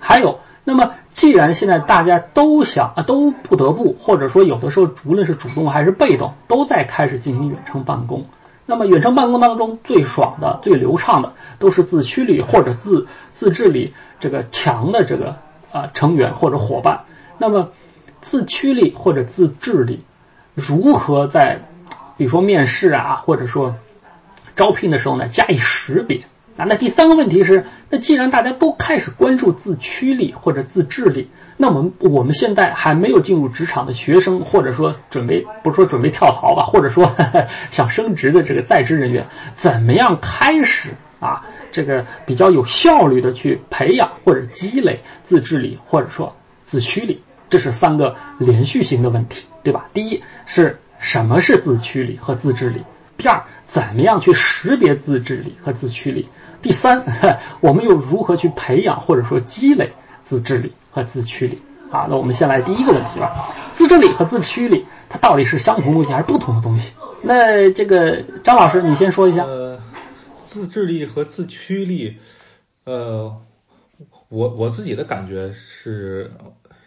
[0.00, 8.26] 还有，那么既然现在大家都想啊，都不得不，或者说有的时候无论是主动还是被动，都在开始进行远程办公。
[8.72, 15.36] 那么远程办公当中最爽的、最流畅的，都是自驱力或者自自制力这个强的这个
[15.72, 17.04] 啊成员或者伙伴。
[17.36, 17.68] 那么
[18.22, 20.02] 自驱力或者自制力
[20.54, 21.58] 如何在
[22.16, 23.76] 比如说面试啊，或者说
[24.56, 26.22] 招聘的时候呢加以识别？
[26.56, 37.10] 啊，那第三个问题是，那既然大家都开始关注自驱力或者自治力，那我们我们现在还没有进入职场的学生，或者说准备不是说准备跳槽吧，或者说
[37.70, 41.46] 想升职的这个在职人员，怎么样开始啊？
[41.72, 49.86] 这个比较有效率的去培养或者积累自治力或者说自驱力，这是三个连续性的问题，对吧？
[49.94, 52.82] 第一是什么是自驱力和自治力？
[53.16, 56.28] 第二，怎么样去识别自治力和自驱力？
[56.62, 57.04] 第三，
[57.60, 62.06] 我们又如何去培养或者说积累自制力和自驱力啊？
[62.08, 66.92] 那我们先来第一个问题吧，自制力和自驱力它到底是相同东西还是不同的东西？
[67.22, 69.44] 那这个张老师你先说一下。
[69.44, 69.80] 呃，
[70.46, 72.18] 自制力和自驱力，
[72.84, 73.36] 呃，
[74.28, 76.30] 我我自己的感觉是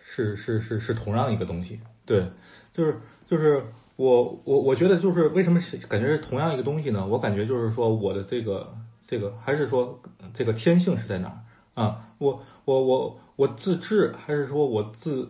[0.05, 2.31] 是是是是同样一个东西，对，
[2.73, 3.65] 就是就是
[3.97, 7.05] 我我我觉得就是为什么是感觉是同样一个东西呢？
[7.05, 8.73] 我感觉就是说我的这个。
[9.07, 10.01] 这个还是说
[10.33, 12.09] 这个天性是在哪儿啊？
[12.17, 15.29] 我我我我自治还是说我自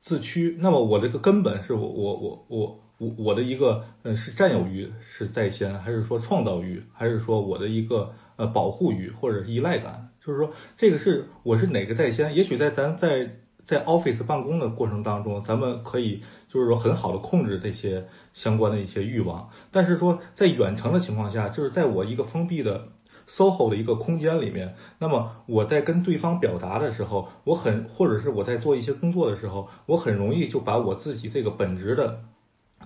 [0.00, 0.58] 自驱？
[0.60, 10.10] 那么我这个根本是我我我我我我的一个呃是占有欲是在先，还是说创造欲，还是说我的一个呃保护欲或者是依赖感？
[10.20, 12.34] 就是说这个是我是哪个在先？
[12.34, 22.88] 也许在咱在在 office 办公的过程当中，咱们可以就是说很好的控制这些相关的一些欲望，但是说在远程的情况下，就是在我一个封闭的。
[23.26, 32.22] SOHO 的一个空间里面，那么我在跟对方表达的时候，我很或者是我在做一些工作的时候，我很容易就把我自己这个本职的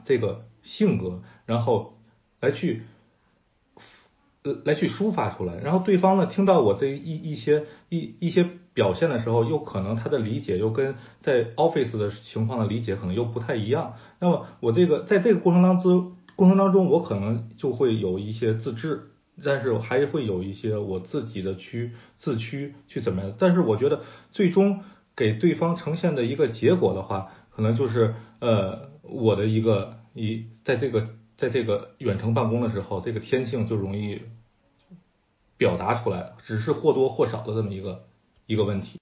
[0.04, 1.98] 这个性格，然后
[2.40, 2.84] 来去
[4.44, 19.07] 呃来去抒发出来，然后对方呢听到我这一一些一一些表现的时候，又可能他的理解又跟在 Office 的情况的理解可能又不太一样，那么我这个在这个过程当中过程当中，我可能就会有一些自制。
[19.44, 23.32] 但是还会有一些我自己的区自驱去怎么样？
[23.38, 24.82] 但是我觉得最终
[25.14, 34.22] 给对方呈现的一个结果的话，可能就是呃我的一个一在这个在这个远程办公的时候，这个天性就容易
[35.56, 38.04] 表达出来，只是或多或少的这么一个
[38.46, 38.98] 一个问题。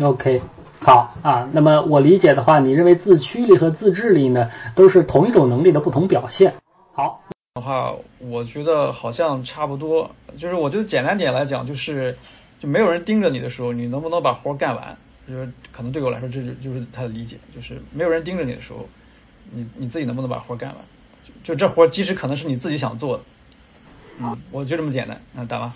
[0.00, 0.42] OK，
[0.80, 6.54] 好啊，那么我理解的话，你认为自驱力和自制力呢，都是同一种能力的不同表现？
[7.58, 10.14] 的话，我觉得好像差不多。
[10.36, 12.16] 就是我觉得简单点来讲，就是
[12.60, 14.96] 就没有人盯着你的时候，你能不能把活干完？
[15.26, 18.88] 就是可能对我来说，这就就是他的理解，就是没有人盯着你的时候，
[19.50, 20.78] 你你自己能不能把活干完？
[21.42, 23.22] 就这活即使可能是你自己想做的，
[24.20, 25.74] 嗯，我就这么简单，嗯，打吧。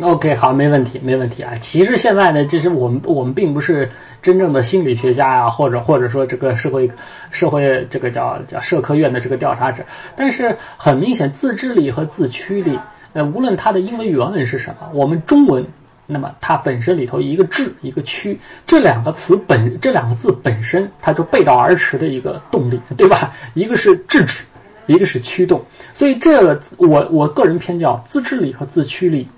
[0.00, 1.58] OK，好，没问题，没问题啊。
[1.60, 3.90] 其实现在呢，其实我们我们并不是
[4.22, 6.90] 真正的心理学家呀，或者或者说这个社会
[7.30, 9.84] 社会这个叫叫社科院的这个调查者，
[10.16, 12.78] 但是很明显，自制力和自驱力，
[13.12, 15.66] 呃，无论它的英文原文是什么，我们中文，
[16.06, 23.34] 那么它本身里头一个制一个驱，这两个词本这两个字本身，它就背道而驰的一个动力，对吧？
[23.52, 24.44] 一个是制止，
[24.86, 29.28] 一个是驱动，所以这个我我个人偏叫自制力和自驱力。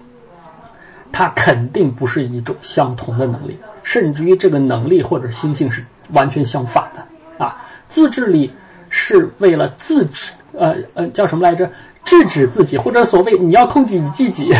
[1.14, 7.64] 它肯定不是一种相同的能力，甚至于这个能力或者心性是完全相反的啊！
[7.88, 8.53] 自制力
[8.88, 11.70] 是为了自制，呃呃，叫什么来着？
[12.03, 14.53] 制止自己，或者所谓你要控制你自己，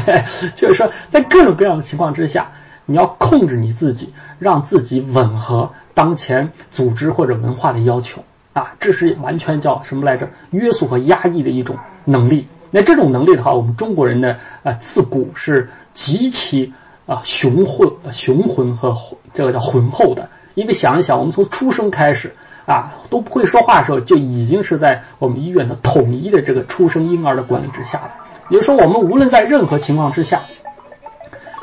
[0.56, 2.52] 就是说在各种各样的情况之下，
[2.86, 8.72] 你要控制你自己，让自己吻合当前组织或者文化的要求啊！
[8.80, 10.30] 这是完全叫什么来着？
[10.50, 12.48] 约束和压抑的一种能力。
[12.70, 16.72] 那这种能力的话，我们中国人呢，啊，自古是极其
[17.06, 18.96] 啊雄浑、雄浑和
[19.34, 20.28] 这个叫浑厚的。
[20.54, 22.34] 因为想一想，我们从出生开始
[22.66, 28.10] 啊都不会说话的时候，就已经是在我们医院的统一的这个出生婴儿的管理之下了。
[28.50, 30.42] 也就是说，我们无论在任何情况之下，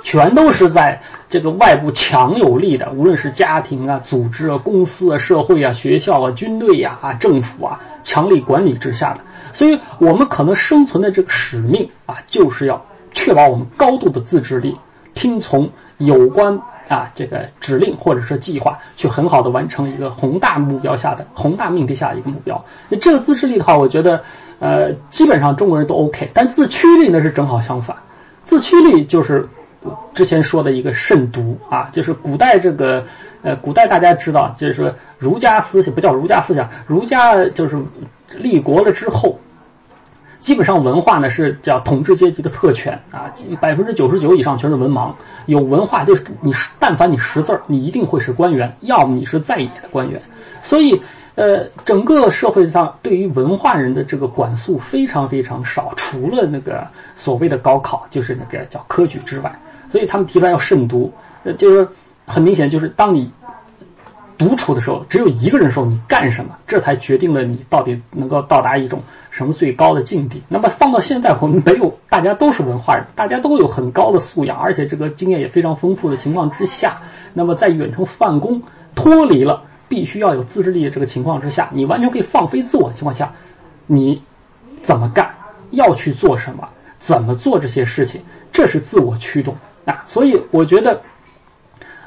[0.04, 9.22] 全都是在这个外部强有力的，无论是家庭啊、组织啊、公司啊、社会啊、学校啊、军队呀、啊、政府啊强力管理之下的。
[9.56, 14.78] 所以，我们可能生存的这个使命啊，就是要确保我们高度的自制力，
[15.14, 22.66] 听从有关啊这个指令或者是计划，去很好的完成一个宏大目标下的宏大命题下的一个目标。
[22.90, 24.24] 那这个自制力的话，我觉得
[24.60, 27.98] 呃，基本上中国人都 OK，但自驱力呢是正好相反。
[28.44, 29.48] 自驱力就是
[30.14, 33.06] 之前说的一个慎独啊，就是古代这个
[33.42, 37.80] 呃，古代大家知道，就是说儒家思想不叫儒家思想，儒家就是
[38.38, 39.40] 立国了之后。
[40.46, 45.14] 基本上文化呢是叫统治阶级的特权啊，百分之九十九以上全是文盲。
[45.48, 50.22] 有文化就是你，但凡你识字儿，你一定会是官员，要么你是在野的官员。
[50.62, 51.02] 所以，
[51.34, 59.60] 呃，整个社会上对于文化人的这个管束非常非常少，除了那个所谓的高考，就是那个叫科举之外。
[59.90, 61.12] 所以他们提出来要慎独，
[61.44, 61.88] 呃，就是
[62.28, 63.32] 很明显，就是当你。
[64.38, 70.42] 独处的时候，只有一个人的时候，你干什么，这才决定了你到底能够到达一种什么最高的境地。
[70.50, 77.02] 那么放到现在，我们没有，大家都是文化人，大家都有很高的素养，而且这个经验也非常丰富的情况之下，
[77.34, 83.34] 那么在远程办公脱离了必须要有自制力的这个情况之下，你完全可以放飞自我的情况下，
[83.88, 84.22] 你
[84.82, 85.36] 怎么干，
[85.72, 86.70] 要去做什么，
[87.00, 88.22] 怎么做这些事情，
[88.52, 90.04] 这是自我驱动啊。
[90.08, 91.02] 所以我觉得。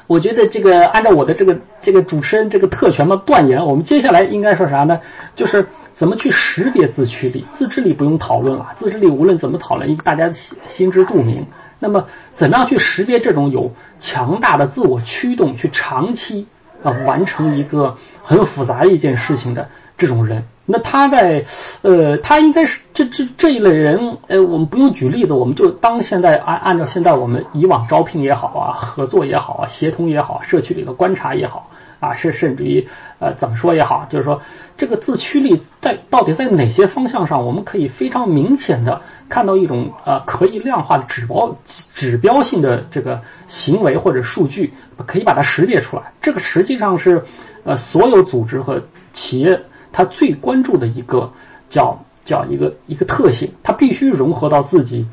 [0.09, 5.01] 我觉得这个按照我的这个这个主持人这个特权嘛断言，我们接下来应该说啥呢？
[5.35, 11.45] 就是怎么去识别自驱力、自制力不用讨论了，自制力无论怎么讨论，大家心心知肚明。
[11.77, 16.47] 那么怎么样去识别这种有强大的自我驱动，去长期
[16.81, 20.45] 啊完成一个很复杂一件事情的这种人？
[20.65, 21.45] 那他在，
[21.81, 32.89] 呃，他应该是这这这一类人，呃，我们不用举例子，我们就当现在按按照现在我们以往招聘也好啊，合作也好啊，协同也好，社区里的观察也好啊，是甚至于
[33.19, 34.41] 呃怎么说也好，就是说
[34.75, 44.73] 这个自驱力在到底在哪些方向上，我们可以非常明显的看到一种呃可以量化的指标指标性的这个行为或者数据，
[45.05, 46.11] 可以把它识别出来。
[46.19, 47.23] 这个实际上是
[47.63, 49.61] 呃所有组织和企业。
[49.91, 51.33] 他最关注的一个
[51.69, 55.07] 叫叫一个一个特性，它必须融合到自己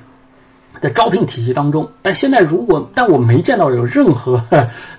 [0.80, 1.90] 的招聘体系当中。
[2.02, 4.42] 但现在如果但我没见到有任何，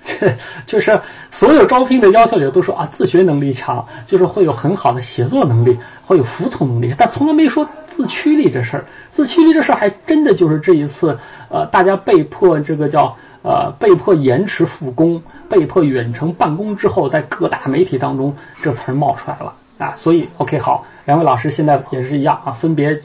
[0.66, 8.84] 就是所有招聘的要求里都说啊自学能力强，就是会有很好的协作能力，会有服从能力，但从来没说自驱力这事儿。
[9.10, 11.18] 自驱力这事儿还真的就是这一次
[11.50, 19.54] 呃大家被迫这个叫呃被迫延迟复工、被迫远程办公之后，在各大媒体当中这词儿冒出来了。
[19.78, 23.02] 啊，所以 OK 好，两位老师现在也是一样啊，分别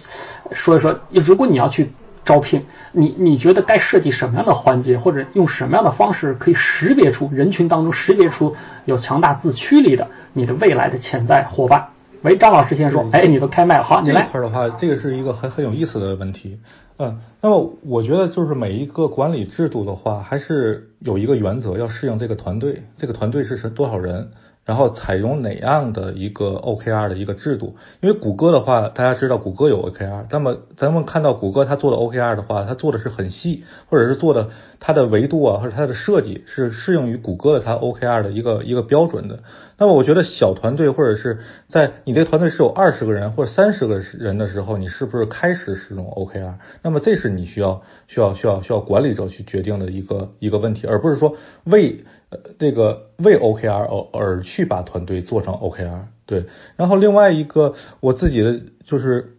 [0.51, 1.91] 说一说，如果你要去
[2.25, 8.55] 招聘，你你觉得该设计什么样的环节，或者用什么样的方式可以识别出人群当中识别出
[8.85, 11.89] 有强大自驱力的你的未来的潜在伙伴？
[12.21, 14.23] 喂，张老师先说，哎，你都开麦了，好，你来。
[14.23, 16.57] 这块的话，这个是一个很很有意思的问题，
[16.95, 24.31] 嗯，那么我觉得就是每一个管理制度的话，还是有一个原则，要适应这个团队，这个团队是是多少人。
[24.65, 27.75] 然后采用哪样的一个 OKR 的一个制度？
[28.01, 34.49] 因为谷歌的话，大家知道谷歌有 OKR，那么咱们看到谷歌它做的 OKR 的话，它做的是很细，或者是做的
[34.79, 39.43] 它的维度啊，或者它的设计是适用于谷歌的它 OKR 的一个一个标准的。
[39.83, 46.53] 那么我觉得小团队或者是在你这团队是有二十个人或者三十个人的时候，你是不是开始使用 OKR？
[46.81, 52.39] 那么这是你需要需要需要需要管理者去决定的一个一个问题，而不是说为呃。
[52.57, 56.45] 这个为 OKR 而而去把团队做成 OKR，对。
[56.77, 59.35] 然后另外一个我自己的就是，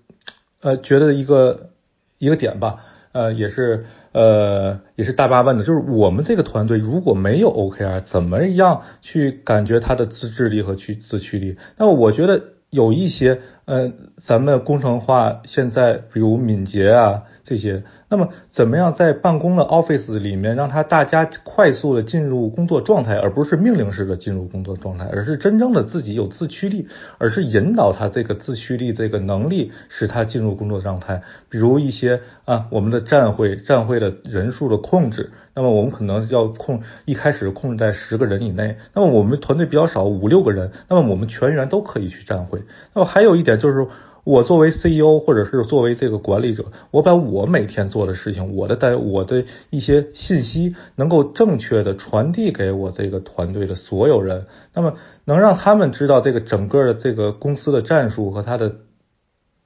[0.61, 1.71] 呃，觉得一个
[2.19, 11.57] 一个点吧，呃，也是呃也是大巴问的，就是我们这个团队如果没有 OKR，怎么样去感觉他的自制力和去自驱力？
[11.77, 17.85] 那我觉得有一些，呃，咱们工程化现在比如敏捷啊这些。
[18.09, 26.89] 那么，怎么样在办公的 office 里面，让他大家快速的进入工作状态，而不是命令式的进入工作状态，而是真正的自己有自驱力，
[27.19, 31.23] 而是引导他这个自驱力这个能力，使他进入工作状态。
[31.49, 38.79] 比如一些啊，我们的站会站会的人数的控制，那么我们可能要控一开始控制在十个人以内。
[38.95, 42.63] 那么我们团队比较少，五六个人，那么我们全员都可以去站会。
[42.95, 43.87] 那么还有一点就是。
[44.25, 54.95] 我作为 CEO 或者是作为这个管理者，我把我每天做的事情，我的带我的一些信息，能够正确的传递给我这个团队的所有人，那么
[55.25, 58.77] 能让他们知道这个整个的这个公司的战术和他的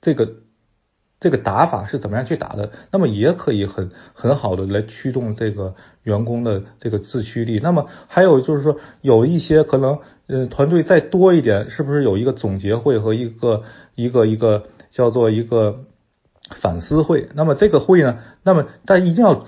[0.01, 0.29] 这个。
[1.21, 2.71] 这个打法是怎么样去打的？
[2.93, 7.59] 那么也可以很很好的来驱动这个员工的这个自驱力。
[7.61, 9.99] 那么还有就是说，有一些可能，
[10.29, 13.65] 呃，团队再多一点，是不是有一个总结会和一个
[13.95, 15.85] 一个一个叫做一个
[16.51, 17.29] 反思会？
[17.35, 19.45] 那么这个会呢，那么但一定要，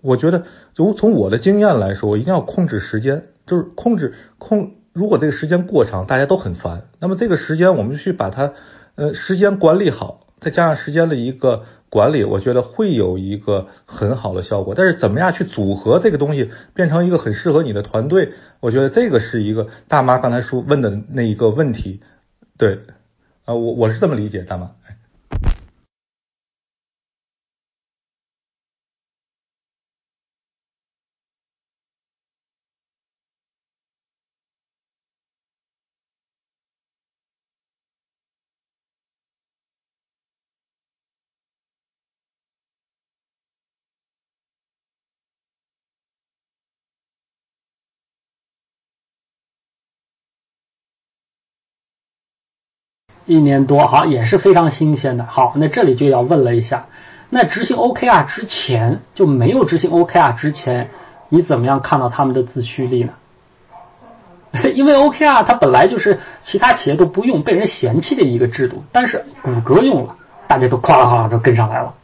[0.00, 0.44] 我觉得，
[0.74, 4.76] 如从我的经验来说，一定要控制时间，就是控制控。
[4.92, 6.88] 如果这个时间过长，大家都很烦。
[6.98, 8.54] 那么这个时间，我们去把它，
[8.96, 10.26] 呃，时间管理好。
[10.40, 14.74] 再加上时间的一个管理，我觉得会有一个很好的效果。
[14.74, 18.32] 但是怎么样去组合这个东西变成一个很适合你的团队？
[18.60, 22.00] 我觉得这个是一个大妈刚才说问的那一个问题。
[22.56, 22.80] 对，
[23.44, 24.72] 啊，我我是这么理解，大妈。
[53.30, 55.24] 一年多，好，也是非常新鲜的。
[55.24, 56.86] 好，那这里就要问了一下，
[57.28, 60.90] 那执行 OKR 之前就没有执行 OKR 之前，
[61.28, 63.12] 你怎么样看到他们的自驱力呢？
[64.74, 70.16] 因为 OKR 它本来就是其他企业都不用、被人嫌弃的一个制度，但是谷歌用了，
[70.48, 71.94] 大家都哗啦哗啦都跟上来了。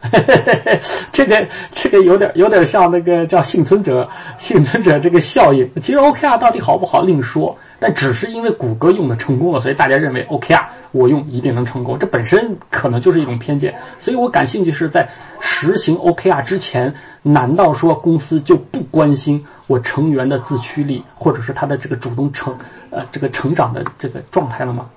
[1.10, 5.72] 这个这个有点有点像那个叫幸存者幸存者这个效应。
[5.82, 10.66] 其实 OKR 到底好不好另说，但只是因为谷歌用的成功了，所以大家认为 OKR。
[10.92, 15.10] 我用一定能成功，这本身可能就是一种偏见，所以我感兴趣是在
[15.40, 22.56] 实行 OKR 之前，难道说公司就不关心我成员的自驱力，或者是他的这个主动成
[22.90, 24.88] 呃这个成长的这个状态了吗？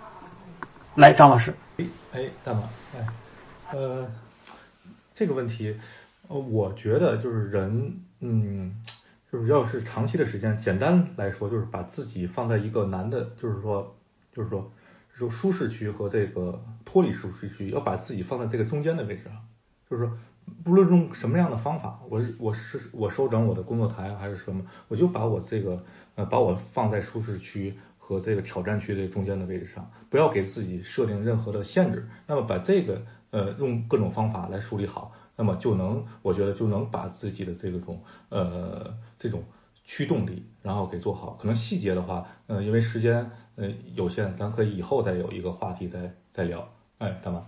[0.96, 1.54] 来，张老师。
[2.14, 2.62] 哎，大马，
[2.96, 3.06] 哎，
[3.74, 4.08] 呃，
[5.16, 5.76] 这个问题，
[6.30, 8.76] 呃，我觉得就是人，嗯，
[9.32, 13.96] 就是要是长期的时间，简单来说就是把自己放在一个难的，就是说，
[14.32, 14.72] 就是说。
[15.20, 19.34] 就舒适区和这个脱离舒适区，要把自己放在这个中间的位置上。
[19.90, 20.18] 就是说，
[20.64, 25.84] 不论用什么样的方法，我我是我收整我的工作台还是什么，我就把我这个
[26.16, 32.08] 呃把我放在舒适区和这个挑战区的中间的位置上，不要给自己设定任何的限制。
[32.26, 33.02] 那么把这个
[33.32, 39.42] 呃用各种方法来梳理好，那么就能我觉得就能把自己的这种呃这种。
[39.92, 41.36] 驱动力，然后给做好。
[41.42, 46.70] 可能细节的话，嗯，因为时间呃有限，咱可以以后再有一个话题再再聊。
[47.00, 47.42] 哎，大妈。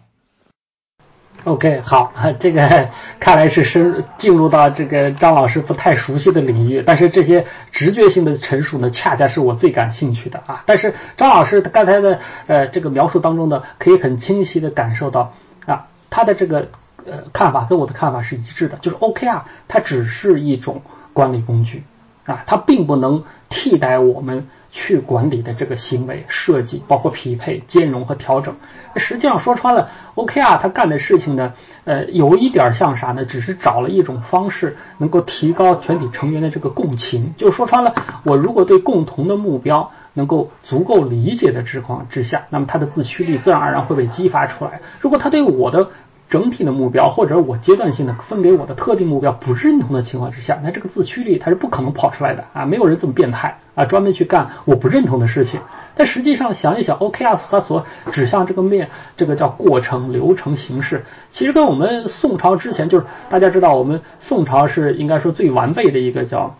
[1.44, 2.12] OK，好，
[2.42, 2.90] 这个
[3.20, 10.64] 看来是深进入到这个张老师不太熟悉的领域，但是这些直觉性的陈述呢，恰恰是我最感兴趣的啊。
[10.66, 15.36] 但是张老师刚才的呃这个描述当中呢，可以很清晰的感受到
[15.68, 16.70] 啊，他的这个
[17.06, 20.82] 呃看法跟我的看法是一致的，就是 OKR 它只是一种
[21.14, 21.84] 管理工具。
[22.24, 28.58] 啊，它并不能替代我们去管理的这个行为设计，包括匹配、兼容和调整。
[28.96, 33.26] 实际上说穿了，OKR 它干的事情呢，呃，有一点像啥呢？
[33.26, 37.34] 只是找了一种方式，能够提高全体成员的这个共情。
[37.38, 44.82] 就说穿了，我如果对共同的目标能够足够理解的情况之下，那么他的自驱力自然而然会被激发出来。
[45.00, 45.90] 如果他对我的
[46.32, 52.66] 整体的目标，或者我阶段性的分给我的特定目标不认同的情况之下，那这个自驱力它是不可能跑出来的啊！
[52.66, 55.60] 没有人这么变态啊，专门去干我不认同的事情。
[55.94, 66.56] 但实际上想一想，OKR 它所指向这个面，这个叫过程、流程、形式，其实跟我们宋朝之前就是大家知道，我们宋朝是应该说最完备的一个叫。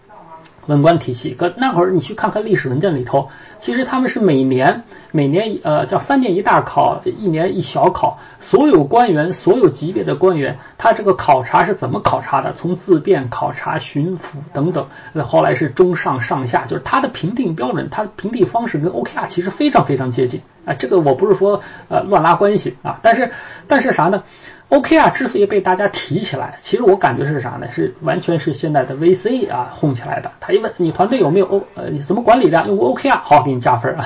[0.68, 8.20] 文官体系，可那会儿你去看看历史文件里头，其实他们是每年每年呃叫三年一大考，一年一小考，
[8.52, 12.52] 所有官员所有级别的官员，他这个考察是怎么考察的？
[12.52, 14.88] 从自辩考察、巡抚等等，
[15.26, 20.74] 后来是中上上下，就是他的评定标准，他的评定方式跟 OKR 其实非常非常接近啊。
[20.74, 23.32] 这个我不是说呃乱拉关系啊，但是
[23.70, 24.24] 但是啥呢
[24.72, 27.70] ？OK 啊，之所以被大家提起来，其实我感觉是啥呢？
[27.72, 30.32] 是完全是现在的 VC 啊哄起来的。
[30.40, 32.66] 他一问你团队有没有 O，呃，你怎么管理的？
[32.68, 33.98] 用 OKR，好，给你加分。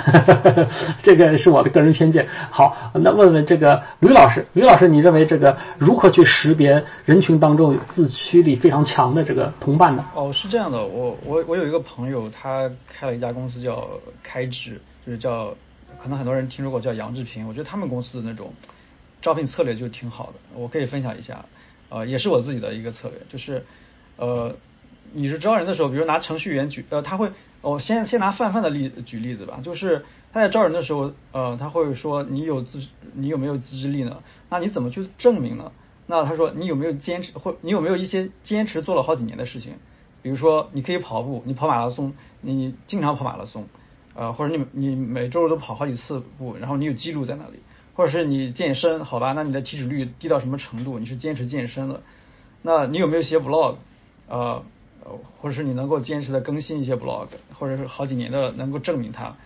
[1.04, 2.28] 这个是我的个人偏见。
[2.50, 10.06] 好，那问问这个吕老师，吕老师，你认为这个如何去识别人群当中自驱力非常强的这个同伴呢？
[10.16, 13.88] 哦，是这样的，我我我有一个朋友，他开了一家公司叫
[14.24, 15.54] 开智，就是叫，
[16.02, 17.48] 可能很多人听说过叫杨志平。
[17.48, 18.52] 我觉得他们公司的那种。
[19.26, 21.46] 招聘策略就挺好的，我可以分享一下，
[21.90, 23.66] 呃，也是我自己的一个策略，就是，
[24.18, 24.56] 呃，
[25.14, 34.22] 你是招人的时候，比如拿程序员举，呃，他会，我先先拿范范的例举例子吧，就是他在招人的时候，呃，他会说你有自，你有没有自制力呢？
[34.48, 35.72] 那你怎么去证明呢？
[36.06, 39.74] 那他说你有没有坚持，或你有没有一些坚持做了好几年的事情？
[40.22, 43.68] 比如说你可以跑步，你跑马拉松，你经常跑马拉松，
[44.14, 47.60] 呃，或者你你每周都跑好几次步，然后你有记录在那里。
[47.96, 49.32] 或者是你健身，好吧？
[49.32, 51.00] 那你的体脂率低到什么程度？
[51.00, 52.04] 你是坚持健身的？
[52.62, 53.78] 那你有没有写 blog？
[54.28, 54.64] 呃，
[55.40, 57.28] 或者是你能够坚持的更新一些 blog，
[57.58, 59.38] 或者是好几年的能够证明它？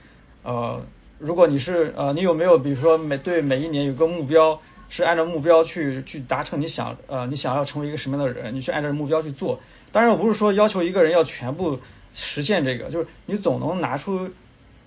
[0.41, 0.81] 呃，
[1.19, 8.55] 如果你是呃，你有没有比如说每对每一年有个目标，是按照目标去去达成你想呃你想要成为一个什么样的人？
[8.55, 9.59] 你去按照目标去做。
[9.91, 11.79] 当然我不是说要求一个人要全部
[12.15, 14.31] 实现这个，就是你总能拿出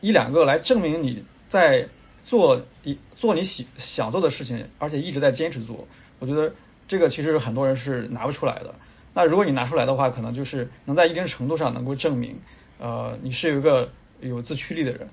[0.00, 1.88] 一两个来证明你在。
[2.24, 5.86] 做一做你喜想做的事情，而且一直在坚持做，
[6.18, 6.52] 我觉得
[6.88, 8.74] 这个其实很多人是拿不出来的。
[9.14, 12.40] 那如果你拿出来的话，可能就是能在一定程度上能够证明，
[12.80, 15.08] 呃，你是有一个有自驱力的人。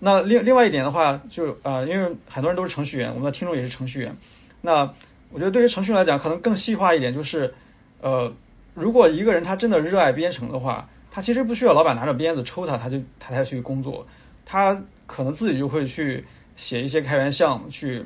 [0.00, 4.16] 那另另外一点的话，就呃，因为很多人都是程序员，我们的听众也是程序员。
[4.60, 4.92] 那
[5.30, 7.54] 我觉得对于程序员来讲，可能更细化一点，就是
[8.00, 8.32] 呃，
[8.74, 14.08] 如果一个人他真的热爱编程的话，他其实不需要老板拿着鞭子抽他，他就他才去工作，
[14.44, 16.24] 他可能自己就会去。
[16.56, 18.04] 写一些开源项目去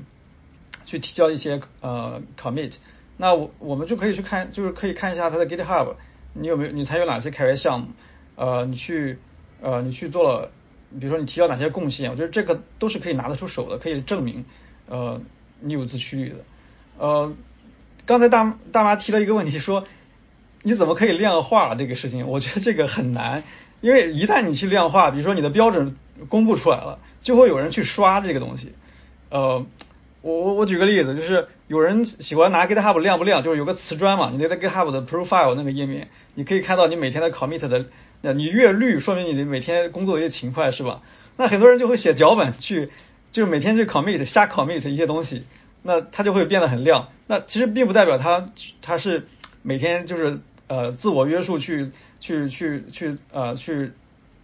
[0.84, 2.74] 去提交一些呃 commit，
[3.16, 5.94] 那我我们就可以去看，就是可以看一下他的 GitHub，
[6.32, 7.88] 你有没有你参与哪些开源项目？
[8.36, 9.18] 呃，你去
[9.60, 10.50] 呃你去做了，
[11.00, 12.10] 比如说你提交哪些贡献？
[12.10, 14.44] 我觉得这个都是可以拿得出手的，可以证明
[14.88, 15.20] 呃
[15.60, 16.36] 你有自驱力的。
[16.98, 17.32] 呃，
[18.04, 19.84] 刚才大大妈提了一个问题，说
[20.62, 22.28] 你怎么可以量化这个事情？
[22.28, 23.42] 我觉得这个很难，
[23.80, 25.96] 因为一旦你去量化，比如说你的标准
[26.28, 27.00] 公布出来了。
[27.26, 28.72] 就会有人去刷这个东西，
[29.30, 29.66] 呃，
[30.22, 37.86] 我我我举个例子，就是有人喜欢拿 GitHub 亮不亮，就是有个瓷砖嘛，你在 GitHub 的 Profile 那个页面，你可以看到你每天的 Commit 的，
[38.20, 41.02] 那你越绿，说明你的每天工作越勤快，是吧？
[41.36, 42.90] 那很多人就会写脚本去，
[43.32, 45.46] 就是每天去 Commit，瞎 Commit 一些东西，
[45.82, 47.08] 那它就会变得很亮。
[47.26, 48.46] 那其实并不代表他
[48.82, 49.26] 他是
[49.62, 53.90] 每天就是呃自我约束去去去去呃去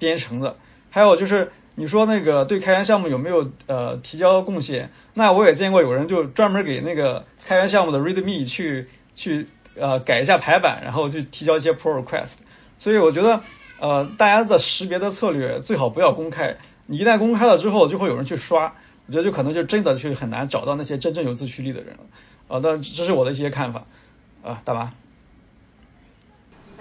[0.00, 0.56] 编程的，
[0.90, 1.52] 还有就是。
[1.74, 4.90] 你说那个对开源项目有没有呃提交贡献？
[5.14, 12.34] 那我也见过有人就专门给那个开源项目的 README 去去呃改一下排版，然后去提交一些 pull request。
[12.78, 13.40] 所以我觉得
[13.80, 18.74] 呃大家的识别的策略最好不要公开，你一旦公开了之后就会有人去刷，
[19.06, 22.04] 我觉得就可能就真的去很难找到那些真正有自驱力的人了。
[22.48, 23.84] 啊，但这是我的一些看法
[24.42, 24.92] 啊，大妈。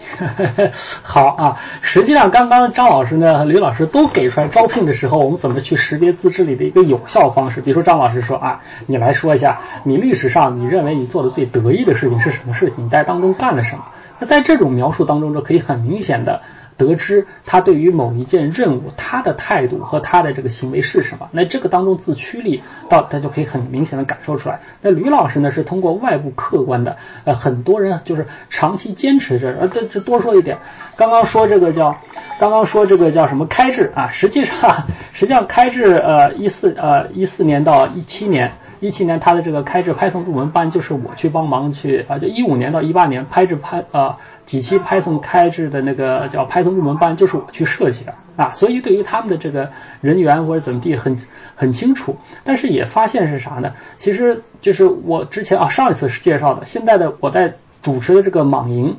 [1.04, 7.62] 好啊，实际上刚刚张老师呢和吕老师都给出来招聘的时候，我们怎么去识别自制力的一个有效方式。
[7.62, 12.86] 比如说张老师说啊，你来说一下你历史上你认为你做的最得意的事情是什么事情？
[12.86, 13.86] 你在当中干了什么？
[14.20, 16.41] 那在这种描述当中，就可以很明显的。
[16.82, 24.61] 得知他对于某一件任务他的态度和他的这个行为是什么，那这个当中自驱力到他就可以很明显的感受出来。
[24.82, 30.57] 那吕老师呢是通过外部客观的，呃，很多人就是长期坚持着，呃，这这多说一点，
[30.97, 32.01] 刚刚说这个叫，
[32.39, 38.51] 刚刚说这个叫什么开智啊，实际上 实际上开智呃一四呃一四年到一七年。
[38.82, 44.17] 一七年他的这个开智 Python 入门班就是我去帮忙去啊，就一五年到一八年拍智拍啊
[44.47, 49.71] 几期 Python 开智的那个叫 Python 入门班就是我去设计的啊，所以对于他们的这个
[50.01, 51.15] 人员或者怎么地很
[51.55, 53.75] 很清楚，但是也发现是啥呢？
[53.99, 57.53] 其实就是我之前啊上一次是介绍的，现在的我在
[57.84, 58.97] 主持的这个莽营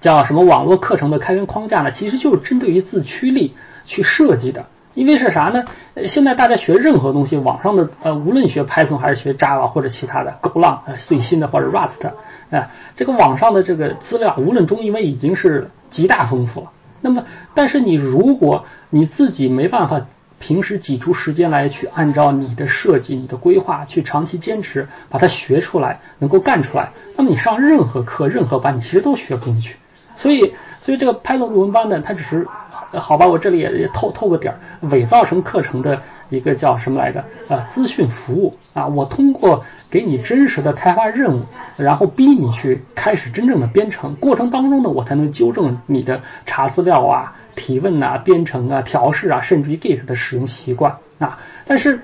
[0.00, 1.92] 叫什么网络课程的开源框架呢？
[1.92, 3.54] 其实就是针对于自驱力
[3.84, 4.64] 去设计的。
[4.94, 5.64] 因为是啥呢？
[6.06, 12.06] 现在大家学任何东西，网上的呃，无论学 Python 还是学 Java 或者其他的 Golang 呃最新的或者 Rust
[12.50, 16.72] 啊，这个网上的这个资料，无论中英文已经是极大丰富了。
[17.00, 17.24] 那么，
[17.54, 20.06] 但是你如果你自己没办法
[20.38, 29.76] 平时挤出时间来去按照你的设计、你的规划去长期坚持把它学出来，能够干出来，那么你上任何课、任何班，你其实都学不进去。
[30.16, 32.46] 所以，所以这个 Python 入门班呢，它只是。
[32.92, 37.24] 好吧，我这里也也透透个底儿，伪造成课程的一个叫什么来着？
[37.48, 51.38] 呃，资讯服务啊，我通过给你真实的开发任务，然后逼你去开始真正的编程，过程当中呢，我才能纠正你的查资料啊、提问啊、编程啊、调试啊，甚至于 Git 的使用习惯啊。
[51.66, 52.00] 但是，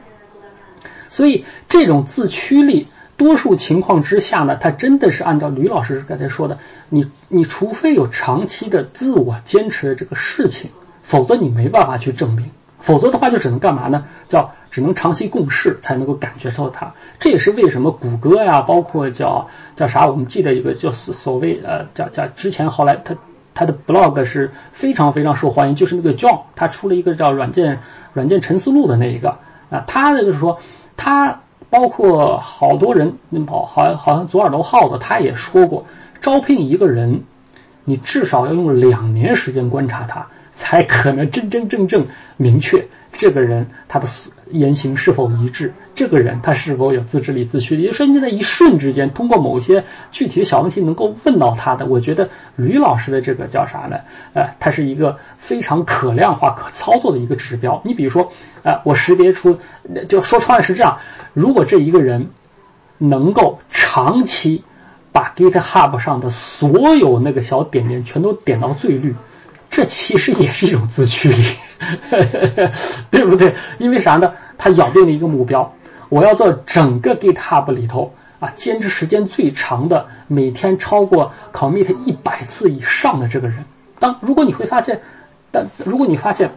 [1.11, 2.89] 所以这种自驱力。
[3.19, 6.59] 多数情况之下呢，他真的是按照吕老师刚才说的，
[6.89, 10.71] 你你除非有长期的自我坚持的这个事情，
[11.03, 14.05] 否则你没办法去证明，否则的话就只能干嘛呢？
[14.29, 16.95] 叫只能长期共事才能够感觉到它。
[17.19, 23.17] 这也是为什么谷歌呀，包括叫叫啥，我们记得一个叫所谓呃叫叫之前后来他
[23.53, 27.81] 他的 blog 是非常非常受欢迎，就是那个 John 他出了一个叫软件
[28.13, 29.39] 软件沉思录的那一个
[29.71, 30.61] 啊，他的就是说
[30.97, 31.41] 他。
[31.71, 35.85] 包括好多人，好好像好像左耳朵耗子他也说过，
[36.21, 37.25] 招聘一个人，
[37.89, 44.07] 你至少要用两年时间观察他，才可能真真正正明确这个人他的
[44.51, 47.85] 言行是否一致，这个人他是否有自制力、自驱力。
[47.85, 54.01] 也就是说，你在一瞬之间，通过某些具体的小问题能够问到他的，我觉得吕老师的这个叫啥呢？
[54.35, 57.81] 呃，他是一个非常可量化、可操作的一个指标。
[57.87, 58.31] 你比如说，
[58.63, 59.59] 呃，我识别出，
[60.11, 60.99] 就说穿了是这样。
[61.33, 62.29] 如果这一个人
[62.99, 64.63] 能够长期
[65.13, 69.17] 把 GitHub 上的所有那个小点点全都点到最绿，
[69.71, 71.43] 这其实也是一种自驱力，
[73.11, 73.55] 对不对？
[73.79, 74.35] 因为啥呢？
[74.59, 75.75] 他咬定了一个目标，
[76.09, 83.65] 我要做整个 GitHub 里头啊，坚持时间最长的，每天超过 commit 一百次以上的这个人。
[84.01, 85.01] 当如果你会发现，
[85.51, 86.53] 但如果你发现，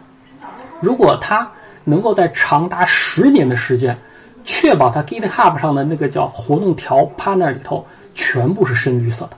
[0.80, 1.52] 如果他
[1.84, 3.98] 能够在长达十年的时间，
[4.44, 9.36] 确保他 GitHub 上的那个叫活动条 partner 里头全部是深绿色的，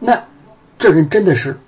[0.00, 0.24] 那
[0.78, 1.58] 这人真的是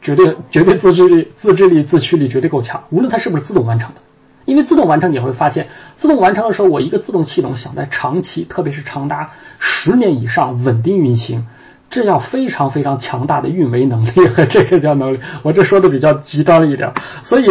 [0.00, 2.84] 绝对绝对自制力、自制力、自驱力绝对够强。
[2.90, 4.00] 无论他是不是自动完成的，
[4.44, 11.46] 因为自动完成你会发现，自动完成的时候，我一个自动系统想在长期，特别是长达十年以上稳定运行。
[11.90, 17.46] 这要非常非常强大的运维能力 和这个叫能力，我这说的比较极端一点，所以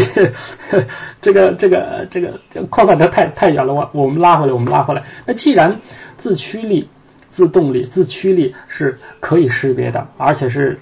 [1.21, 5.03] 这个这个这个扩散的太太远了，我我们拉回来，我们拉回来。
[5.25, 5.79] 那既然
[6.17, 6.89] 自驱力、
[7.33, 10.79] 自动力、自驱力是可以识别的，而且是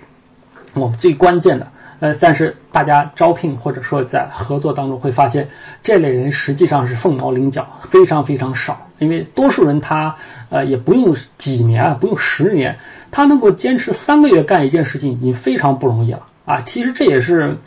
[0.74, 1.72] 我们最关键的，
[2.02, 5.48] 呃，但是大家招聘或者说在合作当中会发现，
[5.82, 10.18] 这类人实际上是凤毛麟角，非常非常少，因为多数人他
[10.50, 12.78] 呃也不用几年，不用十年。
[13.14, 16.62] 他能够坚持三个月干一件事情已经非常不容易了啊！
[16.66, 17.58] 其实这也是，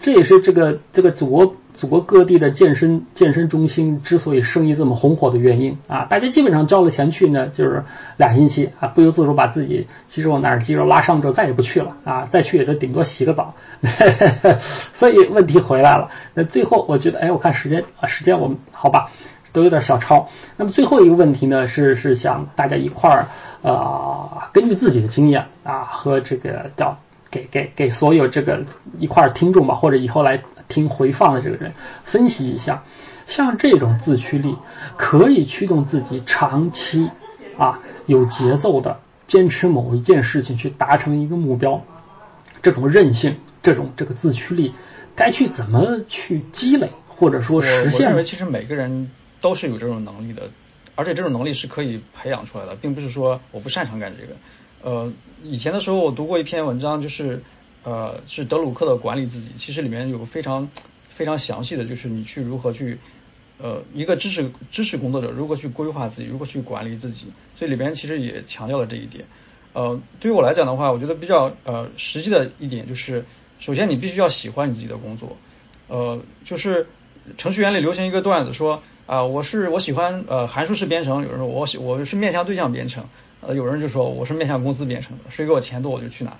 [0.00, 6.04] 这也是这个这个祖国祖国各地的健身健身中心之所以生意这么红火的原因啊！
[6.10, 7.84] 大家基本上交了钱去呢，就是
[8.18, 13.54] 俩星期啊，不由自主把自己肌肉哪儿肌肉拉伤之后再也不去了啊，再去也就顶多洗个澡。
[14.92, 19.10] 所以问题回来了，那最后我觉得，哎，我看时间啊，时间我们好吧，
[19.54, 20.28] 都有点小超。
[20.58, 23.28] 那么最后一个问题呢，是是想大家一块儿。
[23.62, 26.98] 呃，根据自己的经验啊，和这个叫
[27.30, 28.64] 给给给所有这个
[28.98, 32.84] 一块听众吧，或者以后来听回放的这个人分析一下，
[33.26, 34.56] 像这种自驱力
[34.96, 37.10] 可以驱动自己长期
[37.58, 41.84] 啊有节奏的坚持某一件事情去达成一个目标，
[42.62, 44.72] 这种韧性，这种这个自驱力
[45.14, 47.92] 该去怎么去积累，或者说实现？
[47.92, 49.10] 我认为其实每个人
[49.42, 50.48] 都是有这种能力的。
[50.96, 54.36] 而且这种能力是可以培养出来的，并不是说我不擅长干这个。
[54.82, 55.10] 呃，
[55.42, 57.42] 以前的时候我读过一篇文章，就是
[57.82, 60.68] 呃是德鲁克的管理自己，其实里面有非常
[61.08, 62.98] 非常详细的就是你去如何去
[63.58, 67.26] 呃一个知识知识工作者如何去规划自己，如何去管理自己，
[67.56, 69.24] 所以里边其实也强调了这一点。
[69.72, 73.24] 呃，对于我来讲的话，我觉得比较呃实际的一点就是，
[73.58, 75.36] 首先你必须要喜欢你自己的工作。
[75.88, 76.86] 呃，就是
[77.36, 78.82] 程序员里流行一个段子说。
[79.06, 83.08] 啊，我是我喜欢呃函数式编程，有人说我喜我是面向对象编程，
[83.40, 86.36] 呃有人就说我是面向公司编程的，谁给我钱多我就去哪。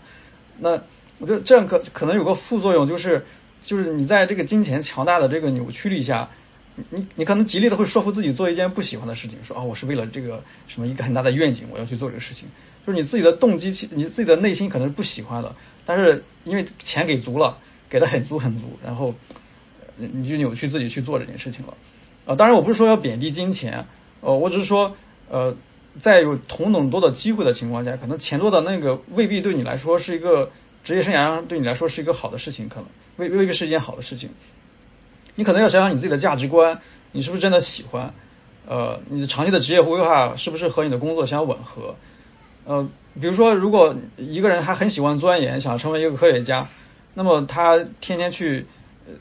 [0.56, 0.80] 那
[1.20, 3.24] 我觉得这样可可能有个副作用，就是
[3.62, 6.30] 就是你在这个金钱强大的这个扭曲力下，
[6.90, 12.48] 你你可能极力的会说服自己做一件不喜欢的事情，说啊我是为了这个什么一个很大的愿景我要去做这个事情，
[12.86, 15.54] 就是你自己的动机你自己的内心可能是不喜欢的，
[15.84, 17.58] 但是因为钱给足了，
[17.88, 19.14] 给的很足很足，然后
[19.96, 21.74] 你就扭曲自己去做这件事情了。
[22.24, 23.86] 啊，当然我不是说要贬低金钱，
[24.20, 24.96] 呃，我只是说，
[25.28, 25.56] 呃，
[25.98, 30.50] 在有同等多的机会的情况下，可能钱多的那个未必对你来说是一个
[30.84, 34.30] 职业生涯上对你来说是一个好的事情，可能未未必是一件好的事情。
[35.34, 36.80] 你可能要想想你自己的价值观，
[37.12, 38.14] 你是不是真的喜欢？
[38.66, 41.96] 呃，你的长期的职业规划是不是和你的工作相吻合？
[42.64, 42.88] 呃，
[43.20, 46.68] 比如说，如果一个人他很喜欢钻研，想成为一个科学家，
[47.14, 48.66] 那么他天天去。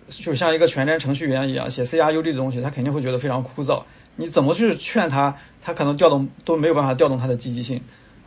[0.10, 3.86] 就像一个全职程序员一样写 C R U D 的东西，他肯定会觉得非常枯燥。
[4.18, 7.82] 你怎么去劝他，他可能调动都没有办法调动他的积极性。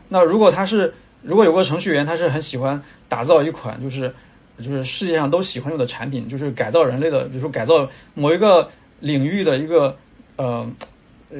[0.09, 0.93] 那如果他是，
[1.23, 4.13] 如果有个程序员，他是很喜欢打造一款就是
[4.59, 8.69] 就是世界上都喜欢用的产品，就是改造人类的，比如说改造某一个
[8.99, 9.97] 领域的一个
[10.35, 10.69] 呃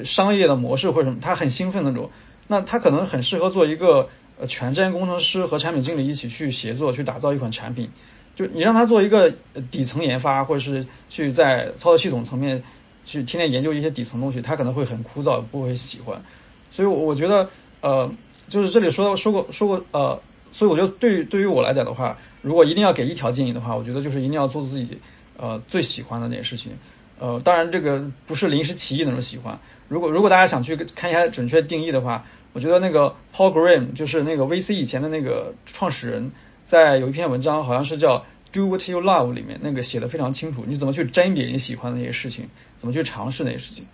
[0.04, 2.10] 商业的模式或者什么，他很兴奋那种，
[2.48, 4.10] 那他可能很适合做一个
[4.40, 7.92] 呃全站工程师和产品经理一起去协作去打造一款产品。
[8.36, 9.32] 就你让他做一个
[9.70, 12.64] 底层研发，或者是去在操作系统层面
[13.06, 16.24] 去天天研究一些底层东西，他可能会很枯燥，不会喜欢。
[16.72, 17.50] 所以我觉得，
[17.82, 18.12] 呃，
[18.54, 25.00] 就是这里说说过说过，呃，所以我觉得对于对于我来讲的话，如果一定要给一条建议的话，我觉得就是一定要做自己
[25.38, 26.74] 呃最喜欢的那件事情。
[27.20, 29.60] 呃，当然这个不是临时起意那种喜欢。
[29.88, 36.32] 如果如果大家想去看一下准确定义的话，我觉得那个 Paul Graham 就是那个 VC 以前的那个创始人。
[36.66, 38.20] 在有一篇文章，好像是叫
[38.54, 42.48] 《Do What You Love》里面，那个写的非常清楚，你怎么去甄别你喜欢的那些事情，
[42.78, 43.86] 怎么去尝试那些事情，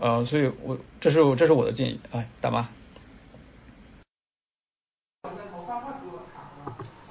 [0.00, 2.66] 呃，所以我这是这是我的建议，哎，大妈。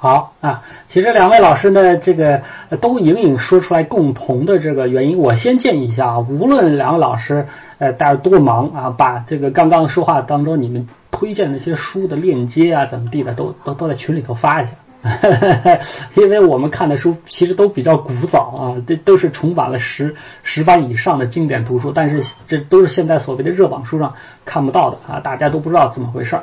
[0.03, 2.41] 好啊，其实两位老师呢，这个
[2.81, 5.17] 都隐隐说出来共同的这个原因。
[5.17, 7.47] 我先建议一下啊，无论两位老师
[7.77, 14.71] 呃大家多忙啊，把这个刚刚说话当中你们推荐那些书的链接啊，怎么地的，都都都在群里头发一下。
[16.15, 26.37] 因为我们看的书其实都比较古早啊，这都是重版了十十版以上的经典图书，但是这都是现在所谓的热榜书上看不到的啊，大家都不知道怎么回事。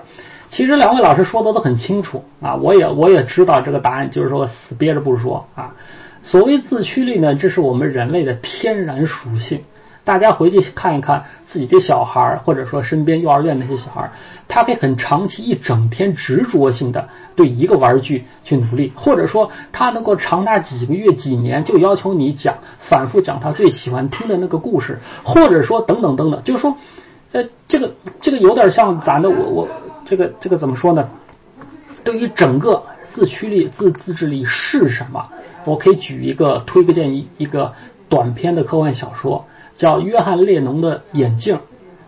[0.50, 5.74] 其实两位老师说的都很清楚啊，我也我也知道这个答案，就是说死憋着不说啊。
[6.22, 9.62] 所谓自驱力呢，这是我们人类的天然属性。
[10.02, 14.10] 大家回去看一看自己的小孩，或者说身边幼儿园那些小孩，
[14.48, 26.76] 他可以很长期一整天执着性的对一个玩具去努力，或者说他能够长达几个月、几年就要求你讲，反复讲他最喜欢听的那个故事，或者说等等等等，就是说，
[27.32, 29.68] 呃，这个这个有点像咱的我我
[30.10, 31.08] 这个这个怎么说呢？
[32.02, 35.28] 对于整个自驱力、自自制力是什么？
[35.64, 37.74] 我可以举一个推荐一，一个
[38.08, 39.46] 短篇的科幻小说。
[39.76, 41.60] 叫约翰列侬的眼镜，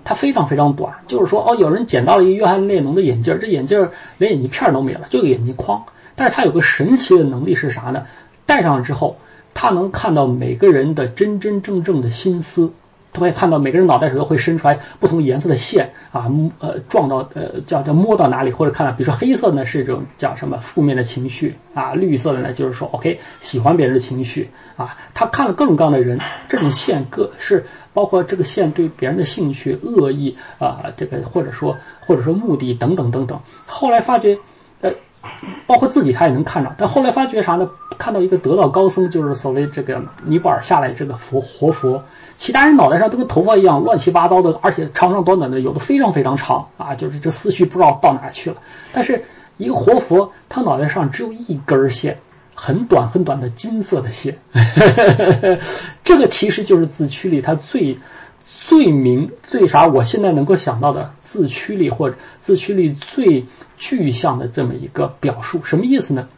[0.03, 5.85] 它非常非常短，就是说哦，有人捡到了一个约翰列侬的眼镜，这眼镜连眼镜片都没了，就个眼镜框，
[6.17, 8.07] 但是它有个神奇的能力是啥呢？
[8.47, 9.17] 戴上之后，
[9.55, 12.73] 它能看到每个人的真真正正的心思。
[13.13, 34.39] 都会看到每个人脑袋里头会伸出来不同颜色的线啊，摸呃，撞到呃叫叫摸到哪里，或者看到，比如说黑色呢是一种叫什么负面的情绪啊，绿色的呢就是说 OK 喜欢别人的情绪啊，他看了各种各样的人，这种线各是包括这个线对别人的兴趣、恶意啊，这个或者说或者说目的等等等等，后来发觉
[34.81, 34.93] 呃。
[35.69, 37.71] 包括自己他也能看着，但后来发觉啥呢？
[37.97, 42.03] 看到一个得道高僧，就是所谓这个尼泊尔下来这个佛活佛，
[42.43, 48.57] 其他人脑袋上都跟头发一样乱七八糟的，而且长长短短的，有的非常非常长啊，就是这思绪不知道到哪去了。
[48.93, 49.27] 但是
[49.59, 52.19] 一个活佛，他脑袋上只有一根线，
[52.57, 54.39] 很短很短的金色的线，
[56.03, 58.01] 这个其实就是自驱力，它最
[58.45, 59.87] 最明最啥？
[59.87, 63.47] 我现在能够想到的自驱力或者自驱力最。
[63.79, 66.29] 具象的这么一个表述，什么意思呢？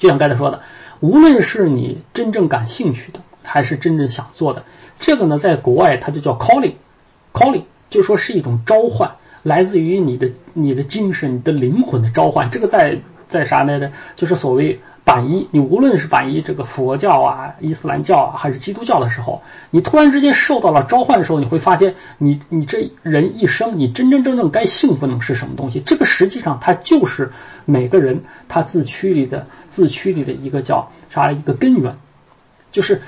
[0.00, 0.62] 就像刚才说的，
[0.98, 4.64] 无论是你真正感兴趣的，还是真正想做的，
[4.98, 12.50] 这个呢，在国外它就叫 calling，calling 就说是一种召唤，来自于你的你的精神、你的灵魂的召唤。
[12.50, 13.92] 这个在在啥呢？
[14.16, 14.80] 就是所谓。
[15.06, 25.80] 板一，你无论是板一这个佛教啊、伊斯兰教啊，还是基督教的时候，你突然之间受到了召唤的时候，你会发现，你你这人一生，你真真正正该兴奋的是什么东西？
[25.84, 27.32] 这个实际上它就是
[27.66, 31.98] 每个人他自驱力的自驱力的一个叫啥一个根源，
[32.72, 33.02] 就是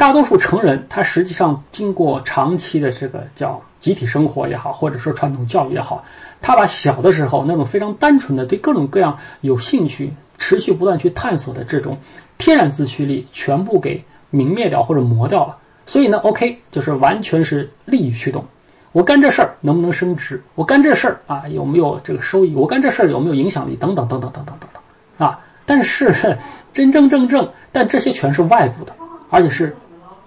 [0.00, 6.06] 大多数成人他实际上经过长期的这个叫集体生活也好，或者说传统教育也好，
[6.40, 11.98] 他把小的时候那种非常单纯的对各种各样有兴趣、持续不断去探索的这种
[12.38, 15.58] 天然自驱力全部给泯灭掉或者磨掉了。
[15.84, 18.46] 所以呢，OK，就是完全是利益驱动。
[18.92, 20.42] 我干这事儿能不能升职？
[20.54, 22.54] 我干这事儿啊有没有这个收益？
[22.54, 23.76] 我干这事儿有没有影响力？
[23.76, 25.40] 等等等等等等等等啊！
[25.66, 26.38] 但是
[26.72, 28.94] 真真正正，但这些全是外部的，
[29.28, 29.76] 而且是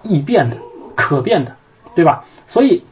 [0.04, 0.58] 易变的、
[0.94, 1.56] 可变的，
[1.96, 2.24] 对吧？
[2.46, 2.84] 所以，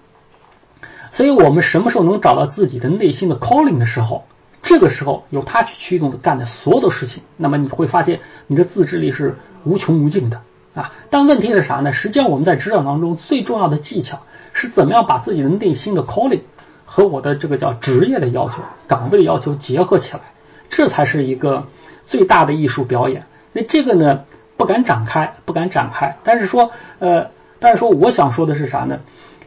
[1.13, 4.25] 所以我们什么时候能找到自己的内心的 calling 的时候，
[4.63, 10.43] 这个时候由他去驱动的干的所有的事情，那么你会发现你的自制力是无穷无尽的
[10.75, 10.93] 啊！
[11.11, 11.93] 但问题是啥呢？
[11.93, 14.23] 实际上我们在职场当中最重要的技巧。
[14.55, 16.43] 是怎么样把自己的内心的 calling
[16.85, 18.57] 和我的这个叫职业的要求、
[18.87, 20.21] 岗位要求结合起来，
[20.69, 21.69] 这才是一个
[22.05, 23.25] 最大的艺术表演。
[23.55, 24.25] 那这个呢，
[24.63, 26.19] 不敢展开，不敢展开。
[26.23, 29.01] 但是说，呃，但是说，我想说的是啥呢？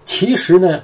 [0.03, 0.81] 其实呢，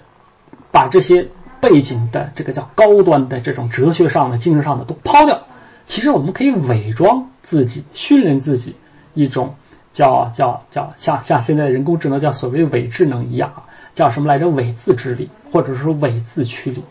[0.71, 1.27] 把这些
[1.59, 5.41] 背景的这个叫高端的这种哲学上的、精神上的都抛掉，
[5.86, 8.77] 其实我们可以伪装自己，训练自己
[9.13, 9.55] 一种
[9.91, 13.63] 叫叫叫像像现在人工智能叫所谓伪智能一样。
[13.95, 14.47] 叫什么来着？
[14.47, 16.86] 伪自制力，或者说伪自驱力。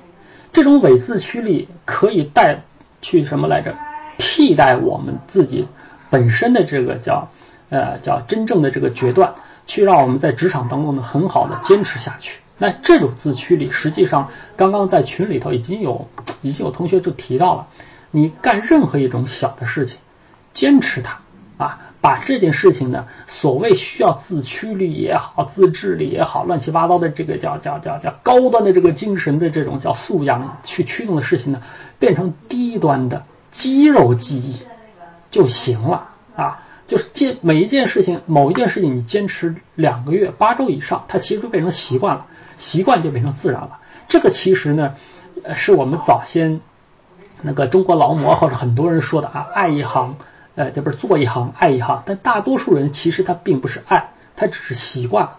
[0.52, 2.64] 这种伪自驱力可以带
[3.00, 3.76] 去什么来着？
[4.18, 5.66] 替代我们自己
[6.10, 7.30] 本身的这个叫
[7.70, 9.34] 呃叫真正的这个决断，
[9.66, 12.40] 去让我们在职场当中呢很好的坚持下去。
[12.58, 16.08] 那这种自驱力，实际上刚刚在群里头已经有
[16.42, 17.68] 已经有同学就提到了，
[18.10, 19.98] 你干任何一种小的事情，
[20.52, 21.20] 坚持它
[21.56, 21.78] 啊。
[22.02, 31.60] 把这件事情呢，所谓需要自驱力也好，自制力也好，乱七八糟的这个叫叫叫叫高端的这个精神的这种叫素养去驱动的事情呢，
[31.98, 34.56] 变成低端的肌肉记忆
[35.30, 36.62] 就行了啊！
[36.86, 42.26] 就是坚每一件事情，某一件事情你坚持两个月、八周以上，它其实就变成习惯了，
[42.58, 43.78] 习惯就变成自然了。
[44.08, 44.94] 这个其实呢，
[45.54, 46.60] 是我们早先
[47.42, 50.16] 那个中国劳模或者很多人说的啊，爱一行。
[50.56, 55.30] 呃，这不是做一行爱一行，但大多数人其实他并不是爱，他只是习惯，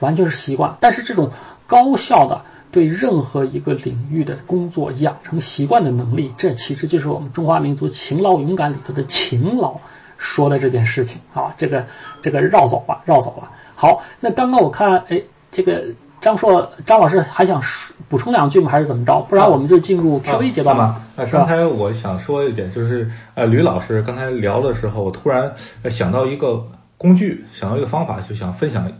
[0.00, 0.78] 完全是习惯。
[0.80, 1.30] 但是这种
[1.66, 2.40] 高效的
[2.70, 9.80] 对任何一个领域的工作养成习惯的能力，这其实就是我们中华民族勤劳勇敢里头的勤劳
[10.18, 11.54] 说的这件事情啊。
[11.58, 11.86] 这个
[12.22, 13.50] 这个绕走了，绕走了。
[13.74, 15.84] 好，那刚刚我看，哎，这个。
[16.18, 17.62] 张硕，张老师还想
[18.08, 18.70] 补充两句吗？
[18.70, 19.20] 还是怎么着？
[19.28, 21.02] 不然我们就进入 Q A 阶段吧。
[21.14, 25.52] 啊，刚才我想说一点，就是呃，吕老师刚才聊的时候，我突然
[25.84, 28.90] 想到一个工具，想到一个方法，就想分享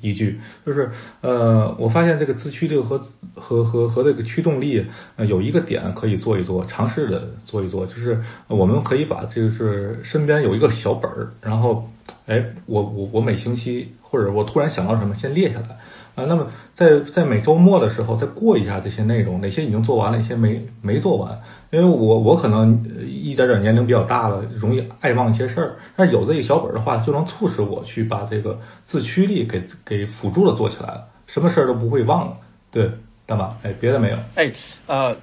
[0.00, 3.02] 依据，就是呃，我发现这个自驱力和
[3.34, 11.90] 和和和这个驱动力呃有一个点可以做一做，尝试的做一做，就是我们可以把这个是身边有一个小本儿，然后
[12.26, 15.78] 哎，我我我每星期或者我突然想到什么，先列下来。
[16.14, 21.40] 啊，那么在在每周末的时候再过一下这些内容，哪些已经做完了，哪些没没做完？
[21.70, 32.36] 因为我我可能一点点年龄比较大了，容易爱忘一些事儿，但有这一小本的话，就能促使我去把这个自驱力给给辅助的做起来了，什么事儿都不会忘了。
[32.70, 32.90] 对，
[33.24, 34.18] 大妈，哎，别的没有。
[34.34, 34.52] 哎，
[34.86, 35.16] 呃，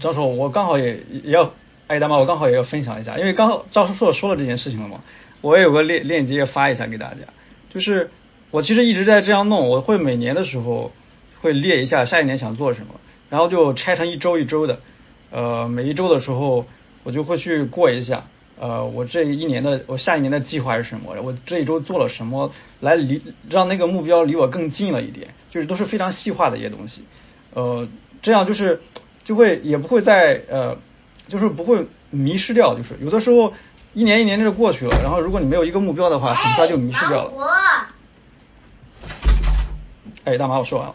[0.00, 1.52] 张叔，我刚好也也要，
[1.86, 4.98] 哎，大妈，我刚好也要分享一下，因为刚好赵叔说说了这件事情了嘛，
[5.42, 7.26] 我也有个链链接发一下给大家，
[7.68, 8.08] 就是。
[8.52, 10.92] 我其实一直在这样弄，我会每年的时候
[11.40, 14.80] 会列一下下一年想做什么，然后就拆成一周一周的，
[15.30, 16.66] 呃，每一周的时候
[17.02, 18.26] 我就会去过一下，
[18.60, 27.04] 呃，我这一年的我下一年的计划是什么，我这一周做了什么，来离让那个目标离我更近了一点，就是都是非常细化的一些东西，
[27.54, 27.88] 呃，
[28.20, 28.82] 这样就是
[29.24, 30.76] 就会也不会再呃，
[31.26, 33.54] 就是不会迷失掉，就是有的时候
[33.94, 37.32] 一年一年就过去了，然后如果你没有一个目标的话，很快就迷失掉了。
[40.24, 40.94] 哎，大妈，我说完了。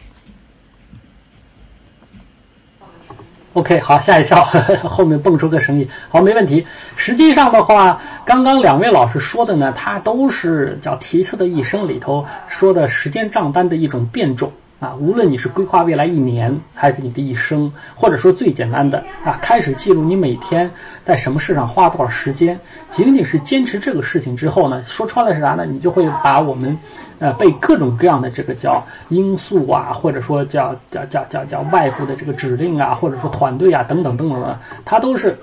[3.53, 4.43] OK，好，吓一跳，
[4.85, 6.65] 后面蹦出个声音，好，没问题。
[6.95, 14.95] 实际上的话，刚刚两位老师说的呢，它都是叫提车的一生里头说的时间账单的一种变种啊。
[14.95, 20.71] 无论你是规划未来一年，还是你的一生，或者说最简单的啊，开始记录你每天
[21.03, 22.59] 在什么事上花多少时间，
[22.89, 25.65] 仅仅是坚持这个事情之后呢，说穿了是啥呢？
[25.65, 26.77] 你就会把我们。
[27.19, 35.39] 呃，被各种各样的这个叫因素啊，或者说叫叫叫叫叫外部的这个指令啊，或者说团队啊等等等等的，它都是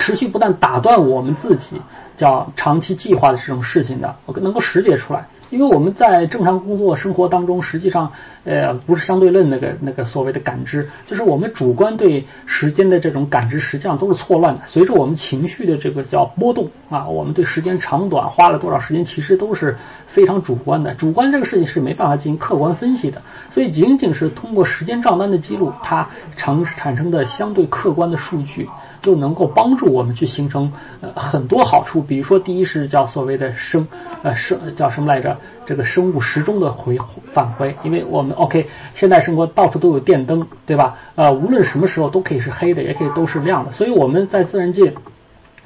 [0.00, 1.80] 持续不断打断我们自己
[2.16, 4.16] 叫长期计划的这种事情的。
[4.26, 8.12] 我能够识别出来，因为我们在正常工作生活当中，实际上，
[8.44, 14.62] 呃，不是相对论那个那个所谓的感知，就是我们主观对时间的这种感知，实际上都是错乱的。
[14.66, 19.76] 随着我们情绪的这个叫波动啊，我们对时间长短、花了多少时间，其实都是
[20.18, 20.96] 非常主观的。
[20.96, 28.68] 主观这个事情是没办法进行客观分析的，所以仅仅是通过时间账单的记录，它产产生的相对客观的数据，
[29.00, 32.02] 就能够帮助我们去形成呃很多好处。
[32.02, 33.86] 比如说，第一是叫所谓的生
[34.24, 35.38] 呃生叫什么来着？
[35.66, 36.98] 这个生物时钟的回
[37.30, 40.96] 返回，因为我们 OK，现代生活到处都有电灯，对吧？
[41.14, 43.72] 呃，无论什么时候都可以是黑的，也可以都是亮的。
[43.72, 44.94] 所以我们在自然界，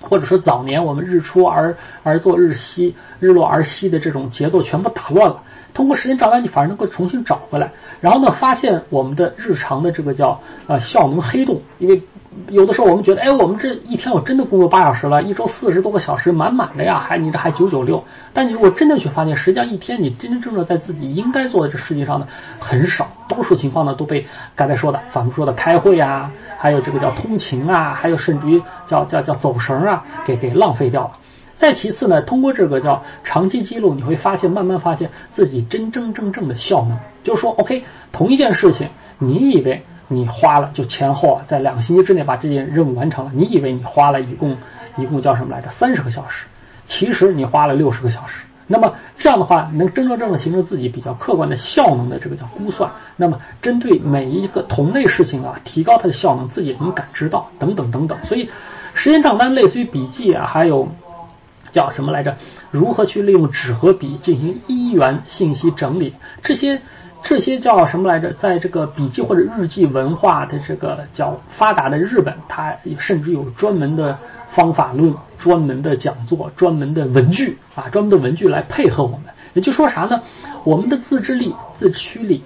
[0.03, 5.43] 或者说早年我们日出而而作日息，日落而息的这种节奏全部打乱了。
[5.73, 7.73] 通过时间账单，你反而能够重新找回来。
[8.01, 12.03] 然后呢，发现我们的日常的这个叫呃效能黑洞，因为。
[12.49, 18.05] 有的时候我们觉得，哎，我们这一天我真的工作八小时了，一周四十多个小时，满满的呀，还你这还九九六。
[18.33, 22.29] 但你如果真的去发现，实际上一天你真真正正在自己应该做的这事情上呢，
[22.59, 24.27] 很少，多数情况呢都被
[24.57, 31.13] 刚才说的反复说的开会啊，还有这个叫通勤啊，还有甚至于叫叫叫走神啊，给给浪费掉了。
[31.55, 39.85] 再其次呢，通过这个叫长期记录，你会发现，慢慢发现自己真真正正的效能，就是说，OK，同一件事情，你以为。
[40.13, 43.33] 你花了就前后啊，在两个星期之内把这件任务完成了。
[43.35, 44.57] 你以为你花了一共
[44.97, 45.71] 一共叫什么来着？
[45.71, 46.47] 三十个小时，
[46.87, 48.45] 其实你花了六十个小时。
[48.67, 52.93] 那么这样的话，能真真正正形成自己比较客观的效能的这个叫估算。
[53.17, 58.19] 那么针对每一个同类事情啊，提高它的效能，自己也能感知到等等等等。
[58.29, 58.51] 所以
[58.95, 60.89] 时间账单类似于笔记啊，还有
[61.73, 62.37] 叫什么来着？
[62.71, 66.15] 如何去利用纸和笔进行一元信息整理？
[66.43, 66.81] 这些。
[67.23, 68.33] 这些叫什么来着？
[68.33, 74.19] 在这个笔记或者日记文化的这个叫发达的日本，它甚至有专门的
[74.49, 79.21] 方法论、专门的讲座、专门的文具啊，专门的文具来配合我们。
[79.55, 80.23] 也就说啥呢？
[80.65, 82.43] 我们的自制力、自驱力，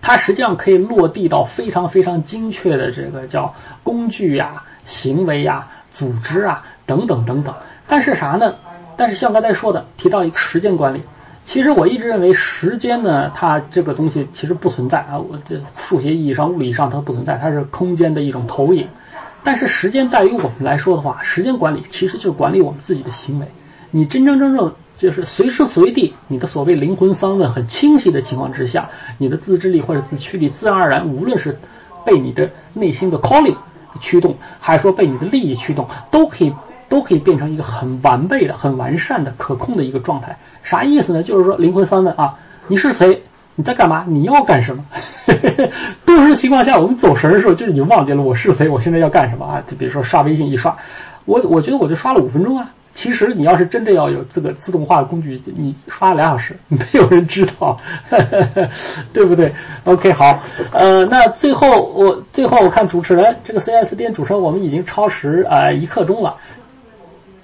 [0.00, 7.54] 它实际上可以落地到非常非常精确的这个叫工具呀、行为呀、组织啊等等等等。
[7.88, 8.54] 但是啥呢？
[8.96, 11.02] 但是像刚才说的，提到一个时间管理。
[11.50, 15.18] 其实我一直认为时间呢，它这个东西其实不存在啊。
[15.18, 18.86] 我这数学意义上、物理上它不存在，它是空间的一种投影。
[19.42, 23.48] 但是时间对于我们来说的话，时间管理其实就是管理我们自己的行为。
[23.90, 31.58] 你真真正正就是随时随地，你的所谓灵魂三问很清晰的情况之下，你的自制力或者自驱力自然而然，无论是
[32.06, 33.56] 被你的内心的 calling
[33.98, 36.54] 驱动，还是说被你的利益驱动，都可以。
[36.90, 40.36] 都可以变成一个很完备的、很完善的、可控的一个状态。
[40.62, 41.22] 啥意思呢？
[41.22, 42.34] 就是说灵魂三问啊，
[42.66, 43.22] 你是谁？
[43.54, 44.04] 你在干嘛？
[44.06, 44.84] 你要干什么？
[46.04, 49.62] 多数情况下，我们走神的时候，就是你忘记了我是谁，我现在要干什么啊？
[49.66, 50.76] 就比如说刷微信一刷，
[51.24, 52.72] 我我觉得我就刷了五分钟啊。
[52.92, 57.78] 其实你要是真的要有这个自动化的工具，你刷俩小时， 没有人知道，
[59.14, 59.52] 对不对
[59.84, 66.36] ？OK，好，呃，那最后我最后我看主持人这个 CS 店主持人，我们已经超时啊一刻钟了。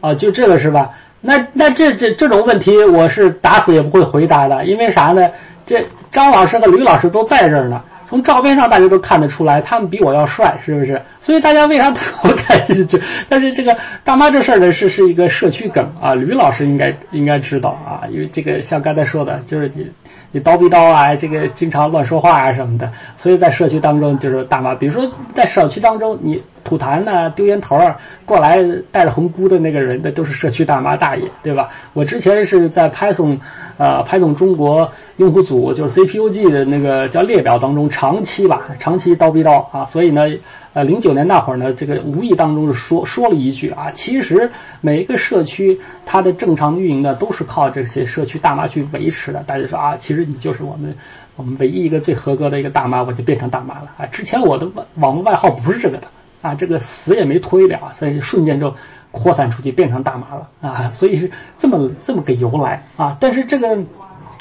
[0.07, 0.92] 啊，就这个是吧？
[1.20, 5.30] 那那这这这种问题，我是打死也不会回答的，因为啥呢？
[5.64, 11.02] 这张老师和吕老师都在这儿呢，从照片上大家都看得出来，他们比我要帅，是不是？
[11.20, 13.00] 所以大家为啥对我感兴趣？
[13.28, 19.90] 但是这个大妈这事儿呢，是是一个社区梗啊，吕老师应该应该知道啊，因为这个像刚才说的，就是你
[20.30, 26.42] 你叨逼叨啊，这个经常乱说话啊什么的，所以在社区当中就是大妈，比如说在社区当中你。
[26.67, 27.97] 吐痰呢，丢烟头儿
[28.27, 28.62] 过来
[28.93, 31.71] 带着红箍的那个人，那都是社区大妈大爷，对吧？
[31.95, 33.39] 我之前是在 Python，
[33.79, 40.27] 呃，Python 中国用户组，就是 CPUG 的那个叫列表当中，长期吧，长期叨逼叨啊，所以呢，
[40.75, 44.51] 呃，零九年那会儿呢，这个无意当中是说说了一句啊，其实
[44.81, 49.43] 每一个社区它的正常运营呢，都是靠这些社区大妈去维持的。
[49.47, 50.97] 大家说啊，其实你就是我们
[51.37, 54.07] 我们唯一一个最合格的一个大妈，我就变成大妈了啊。
[54.07, 56.09] 之前我的网络外号不是这个的。
[56.47, 58.74] 啊，这个死也没推了，所以瞬间就
[59.11, 60.90] 扩散出去，变成大麻了啊！
[60.94, 63.16] 所以是这么这么个由来啊。
[63.20, 63.78] 但是这个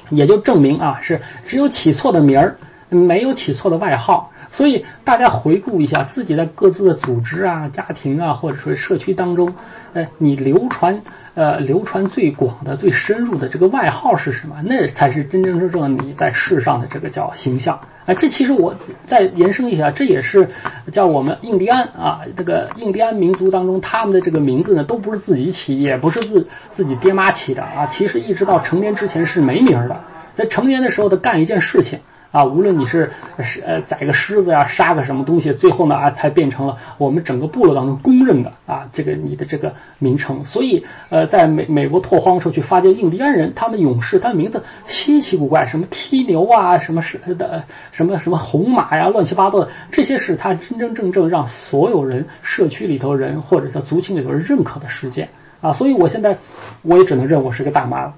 [0.10, 2.58] 也就证明啊，是只有起错的名儿，
[2.89, 4.32] 没有起错的外号。
[4.51, 9.56] 所以大家回顾一下自己在各自的组织啊、家庭啊，或者说社区当中，
[9.93, 11.01] 呃，你流传。
[11.36, 14.62] 呃，流传最广的、最深入的这个外号是什么？
[14.64, 17.82] 那才是真真正正你在世上的这个叫形象。
[18.06, 18.76] 哎，这其实我
[19.06, 20.50] 再延伸一下，这也是
[20.94, 27.88] 叫我们印第安啊，这个印第安民族当中，他们的这个名字呢，都不是自己起，也不是自自己爹妈起的啊。
[27.88, 30.06] 其实一直到成年之前是没名的，
[30.36, 32.00] 在成年的时候他干一件事情。
[32.36, 40.44] 啊，无论你是是呃宰个狮子呀，杀个什么东西，最后呢啊才变成了我们整个部落当中公认的啊这个你的这个名称。
[40.44, 47.64] 所以呃在美美国拓荒时候去发现印第安人，他们勇士，他的名字稀奇古怪，什么踢牛啊，什么是的
[47.94, 55.30] 什么什么红马呀，乱七八糟的，这些是他真真正正让所有人社区里头人或者叫族群里头人认可的事件
[55.62, 55.72] 啊。
[55.72, 56.38] 所以我现在
[56.82, 58.14] 我也只能认我是个大妈了。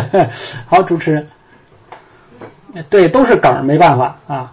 [0.64, 1.28] 好，主持人。
[2.88, 4.52] 对，都是梗，没办法啊。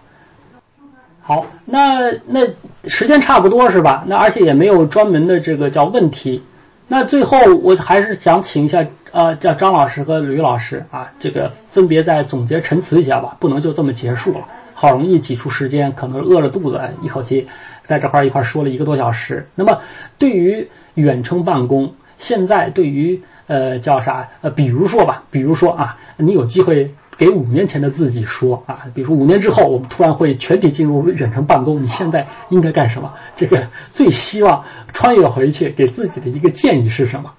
[1.22, 2.48] 好，那那
[2.86, 4.06] 时间差不多是吧？
[4.08, 6.42] 那而且也没有专门的这个叫问题。
[6.88, 14.46] 那最后我还是想请一下呃，叫张老师和吕老师啊，这个分别再总结陈词一下吧，不能就这么结束了。
[14.74, 17.50] 好容易挤出时间，可能饿了肚子，一口气
[17.84, 19.50] 在这块一块说了一个多小时。
[19.56, 19.82] 那么
[20.18, 26.96] 对于远程办公，现在对于呃叫啥呃，比如说吧，比如说啊，你有机会。
[27.18, 33.14] 给五年前的自己说啊，比如说五年之后我们突然会全体进入远程办公，你现在应该干什么？
[33.36, 37.34] 这个最希望穿越回去给自己的一个建议是什么？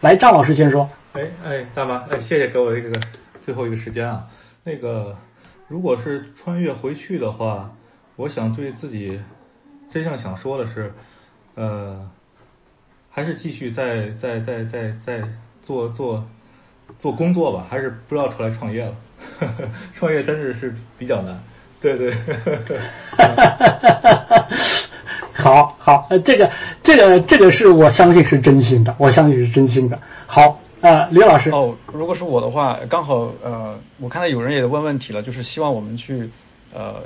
[0.00, 0.88] 来，张老师先说。
[1.12, 3.00] 哎哎，大妈，哎，谢谢给我这个
[3.40, 4.26] 最后一个时间啊。
[4.64, 5.16] 那个，
[5.66, 7.72] 如果是穿越回去的话，
[8.16, 9.18] 我想对自己
[9.88, 10.92] 真正想说的是，
[11.54, 12.10] 呃，
[13.08, 15.22] 还是继续在在在在在
[15.62, 16.28] 做做
[16.98, 18.94] 做工作吧，还是不要出来创业了。
[19.94, 21.42] 创业真是是比较难，
[21.80, 22.12] 对对。
[25.32, 26.50] 好好，这个
[26.82, 29.98] 这个这个是我相信是真心的，我相信是真心的。
[30.26, 31.50] 好，呃，李老师。
[31.50, 36.30] 哦，如果是我的话，刚好呃，我看到有人也问问题了，就是希望我们去
[36.74, 37.02] 呃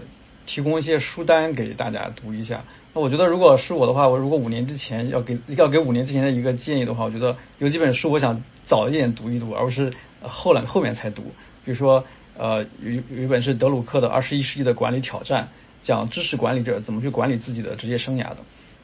[0.47, 2.63] 提供一些书单给大家读一下。
[2.93, 11.23] 我觉得如果是我的话，我如果五年之前要给要给五年之前的一个建议的话，我觉得有几本书我想早一点读一读，而不是后来后面才读。
[11.65, 12.05] 比如说，
[12.37, 15.45] 呃，有有一本是德鲁克的《二十一世纪的管理挑战》，
[15.83, 18.39] 讲知识管理者怎么去管理自己的职业生涯的；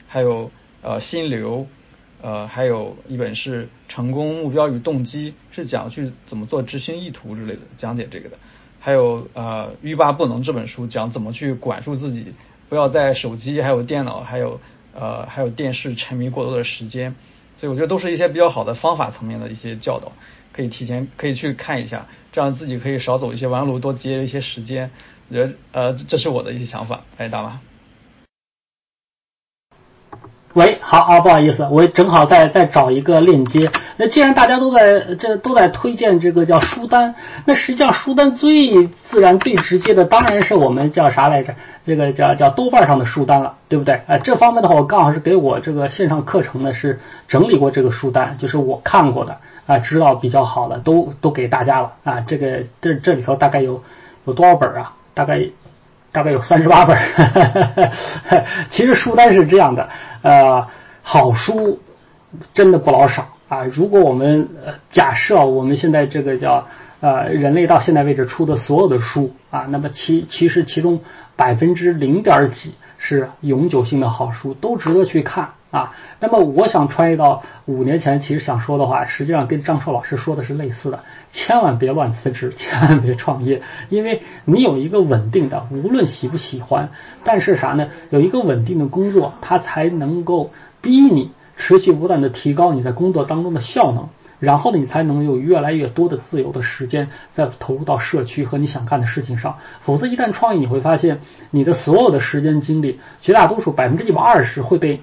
[0.07, 0.53] 还有
[0.83, 1.67] 呃心流，
[2.23, 8.37] 呃，还有一本是《成功目标与动机》，是讲去怎么做执行意图之类的，讲解这个的；
[8.79, 12.35] 还有呃《欲罢不能》这本书，讲怎么去管束自己，
[12.69, 14.61] 不要在手机、还有电脑、还有
[14.95, 17.15] 呃还有电视沉迷过多的时间。
[17.57, 20.13] 所以我觉得都是一些比较好的方法层面的一些教导。
[20.53, 24.91] 可以提前可以去看一下，这样自己可以少走一些弯路，多节约一些时间。
[25.29, 27.05] 我觉得呃，这是我的一些想法。
[27.19, 27.61] 哎，大妈。
[30.57, 33.71] 喂，好啊，不好意思，我正好在在找一个链接。
[33.99, 41.55] 那既然大家都在这都在推荐这个叫书单，那实际上书单最自然最直接的当然是我们叫啥来着？
[41.85, 44.01] 这个叫叫豆瓣上的书单了，对不对？
[44.07, 49.37] 啊，这方面的话，我刚好是给我这个线上课程呢是整理过这个书单，就是我看过的
[49.67, 52.21] 啊，知道比较好的都都给大家了啊。
[52.27, 53.83] 这个这这里头大概有
[54.25, 54.95] 有多少本啊？
[55.13, 55.51] 大概。
[56.17, 56.97] 大概有三十八本，
[58.71, 59.91] 其实书单是这样的，
[60.23, 60.67] 呃，
[61.03, 61.79] 好书
[62.55, 63.65] 真的不老少啊。
[63.65, 64.49] 如果我们
[64.91, 66.69] 假设我们现在这个叫
[67.01, 71.03] 呃人类到现在为止出的所有的书啊，那么其其实其中
[71.37, 75.51] 百分之零点几是永久性的好书，都值得去看。
[75.73, 81.01] 啊，那么我想穿越到五年前，其实想说的话，实际上跟张硕老师说的是类似的，
[81.33, 86.91] 千万别乱辞职，千万别创业，因为你有一个稳定的，无论喜不喜欢，
[87.25, 87.89] 但是啥呢？
[88.11, 94.09] 有一个稳定的工作，它才能够逼你持续不断的提高你在工作当中的效能，
[94.39, 99.59] 然后呢，你才能有越来越多的自由的时间再投入到社区和你想干的事情上。
[99.81, 105.01] 否则，一旦创业，你会发现你的所有的时间精力，绝大多数百分之一百二十会被。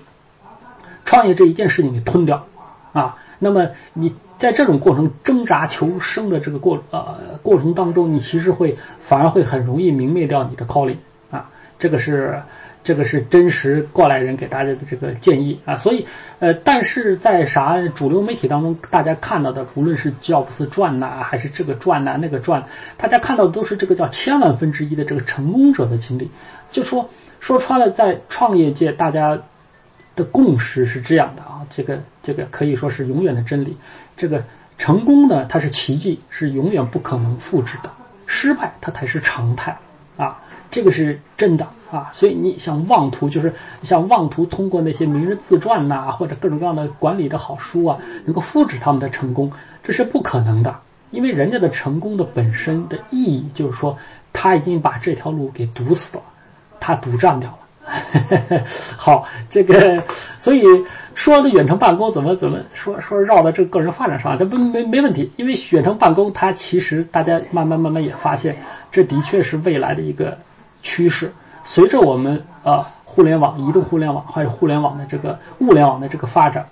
[1.06, 2.48] 创业这一件事情给吞掉
[2.94, 10.98] 啊，那么你在这种过程挣扎求生的这个过呃过程当中，你其实会反而会很容易泯灭掉你的 calling
[11.32, 11.50] 啊，
[11.80, 12.42] 这个是
[12.84, 16.08] 这个是真实过来人给大家的这个建议啊，所以
[16.40, 22.66] 呃，但是在啥主流媒体当中，大家看到的无论是乔布斯传呐，还是这个传呐那个传，
[22.98, 26.32] 大家看到的都是这个叫千万分之一的这个成功者的经历，
[26.72, 29.44] 就说说穿了，在创业界大家。
[30.16, 33.78] 的共识是这样的啊，这个这个可以说是永远的真理。
[34.16, 34.44] 这个
[34.78, 37.90] 成功呢，它是奇迹，是永远不可能复制的；
[38.26, 39.78] 失败它才是常态
[40.18, 40.42] 啊，
[40.72, 42.12] 这个是真的啊。
[42.14, 49.52] 所以你想妄图就是想妄图通过那些名人自传呐，或者各种各样的管理的好书啊，能够复制他们的成功，
[49.84, 50.80] 这是不可能的。
[51.12, 53.98] 因为人家的成功的本身的意义就是说，
[54.32, 56.24] 他已经把这条路给堵死了，
[56.80, 57.60] 他独占掉了。
[58.98, 60.04] 好，这个，
[60.40, 60.64] 所以
[61.14, 68.58] 说的远程办公怎么怎么说说绕到这个个人发展上，这不没没问题，因为远程办公它其实大家慢慢慢慢也发现，
[68.92, 70.40] 这的确是未来的一个
[70.82, 71.34] 趋势。
[71.66, 76.68] 随着我们呃互联网、移动互联网还有互联网的这个物联网的这个发展，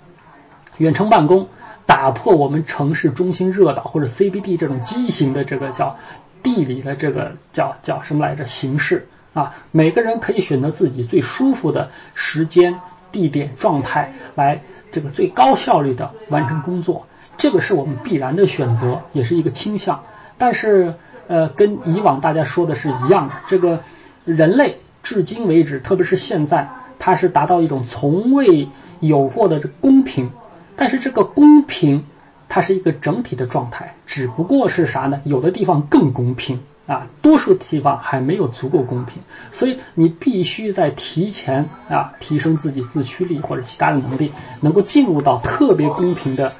[0.78, 1.48] 远程办公
[1.86, 5.98] 打破我们城市中心热岛或者 CBD 这种畸形的这个叫
[6.42, 12.80] 地理的这个叫叫什么来着形式啊，每个人可以选择自己最舒服的时间。
[13.10, 17.06] 地点状态来这个最高效率的完成工作，
[17.36, 20.04] 这个是我们必然的选择，也是一个倾向。
[20.38, 20.94] 但是
[21.26, 23.80] 呃，跟以往大家说的是一样的，这个
[24.24, 30.30] 人类至今为止，特别是现在，它是达到一种从未有过的这公平。
[30.74, 32.06] 但是这个公平，
[32.48, 35.20] 它是一个整体的状态，只不过是啥呢？
[35.24, 36.60] 有的地方更公平。
[36.92, 46.52] 啊，多数地方还没有足够公平，所以你必须在提前啊提升自己自驱力或者其他的能力，能够进入到特别公平的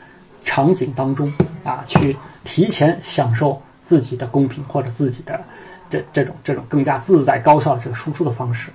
[0.43, 1.35] 场景当中
[1.65, 5.45] 啊，去提前享受自己的公平或者自己的
[5.91, 8.71] 这这种这种更加自在高效的这个输出的方式。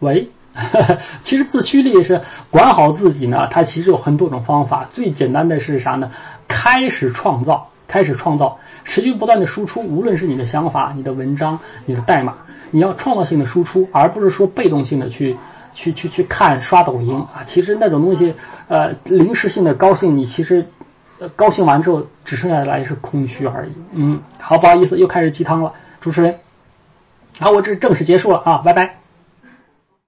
[0.00, 0.30] 喂，
[1.22, 6.10] 其实自驱力是管好自己呢，它其实有很多种方法，最简单的是啥呢？
[6.48, 8.58] 开始创造，开始创造。
[8.84, 12.34] 持续不断的输出，无论是你的想法、你的文章、你的代码，
[12.70, 15.36] 你要创造性的输出，而不是说被动性的去
[15.74, 17.44] 去去去看刷抖音啊。
[17.46, 18.34] 其实那种东西，
[18.68, 20.66] 呃，临时性的高兴，你其实
[21.36, 23.72] 高兴完之后，只剩下来是空虚而已。
[23.92, 26.38] 嗯，好，不好意思，又开始鸡汤了，主持人。
[27.40, 29.03] 好，我这正式结束了啊，拜拜。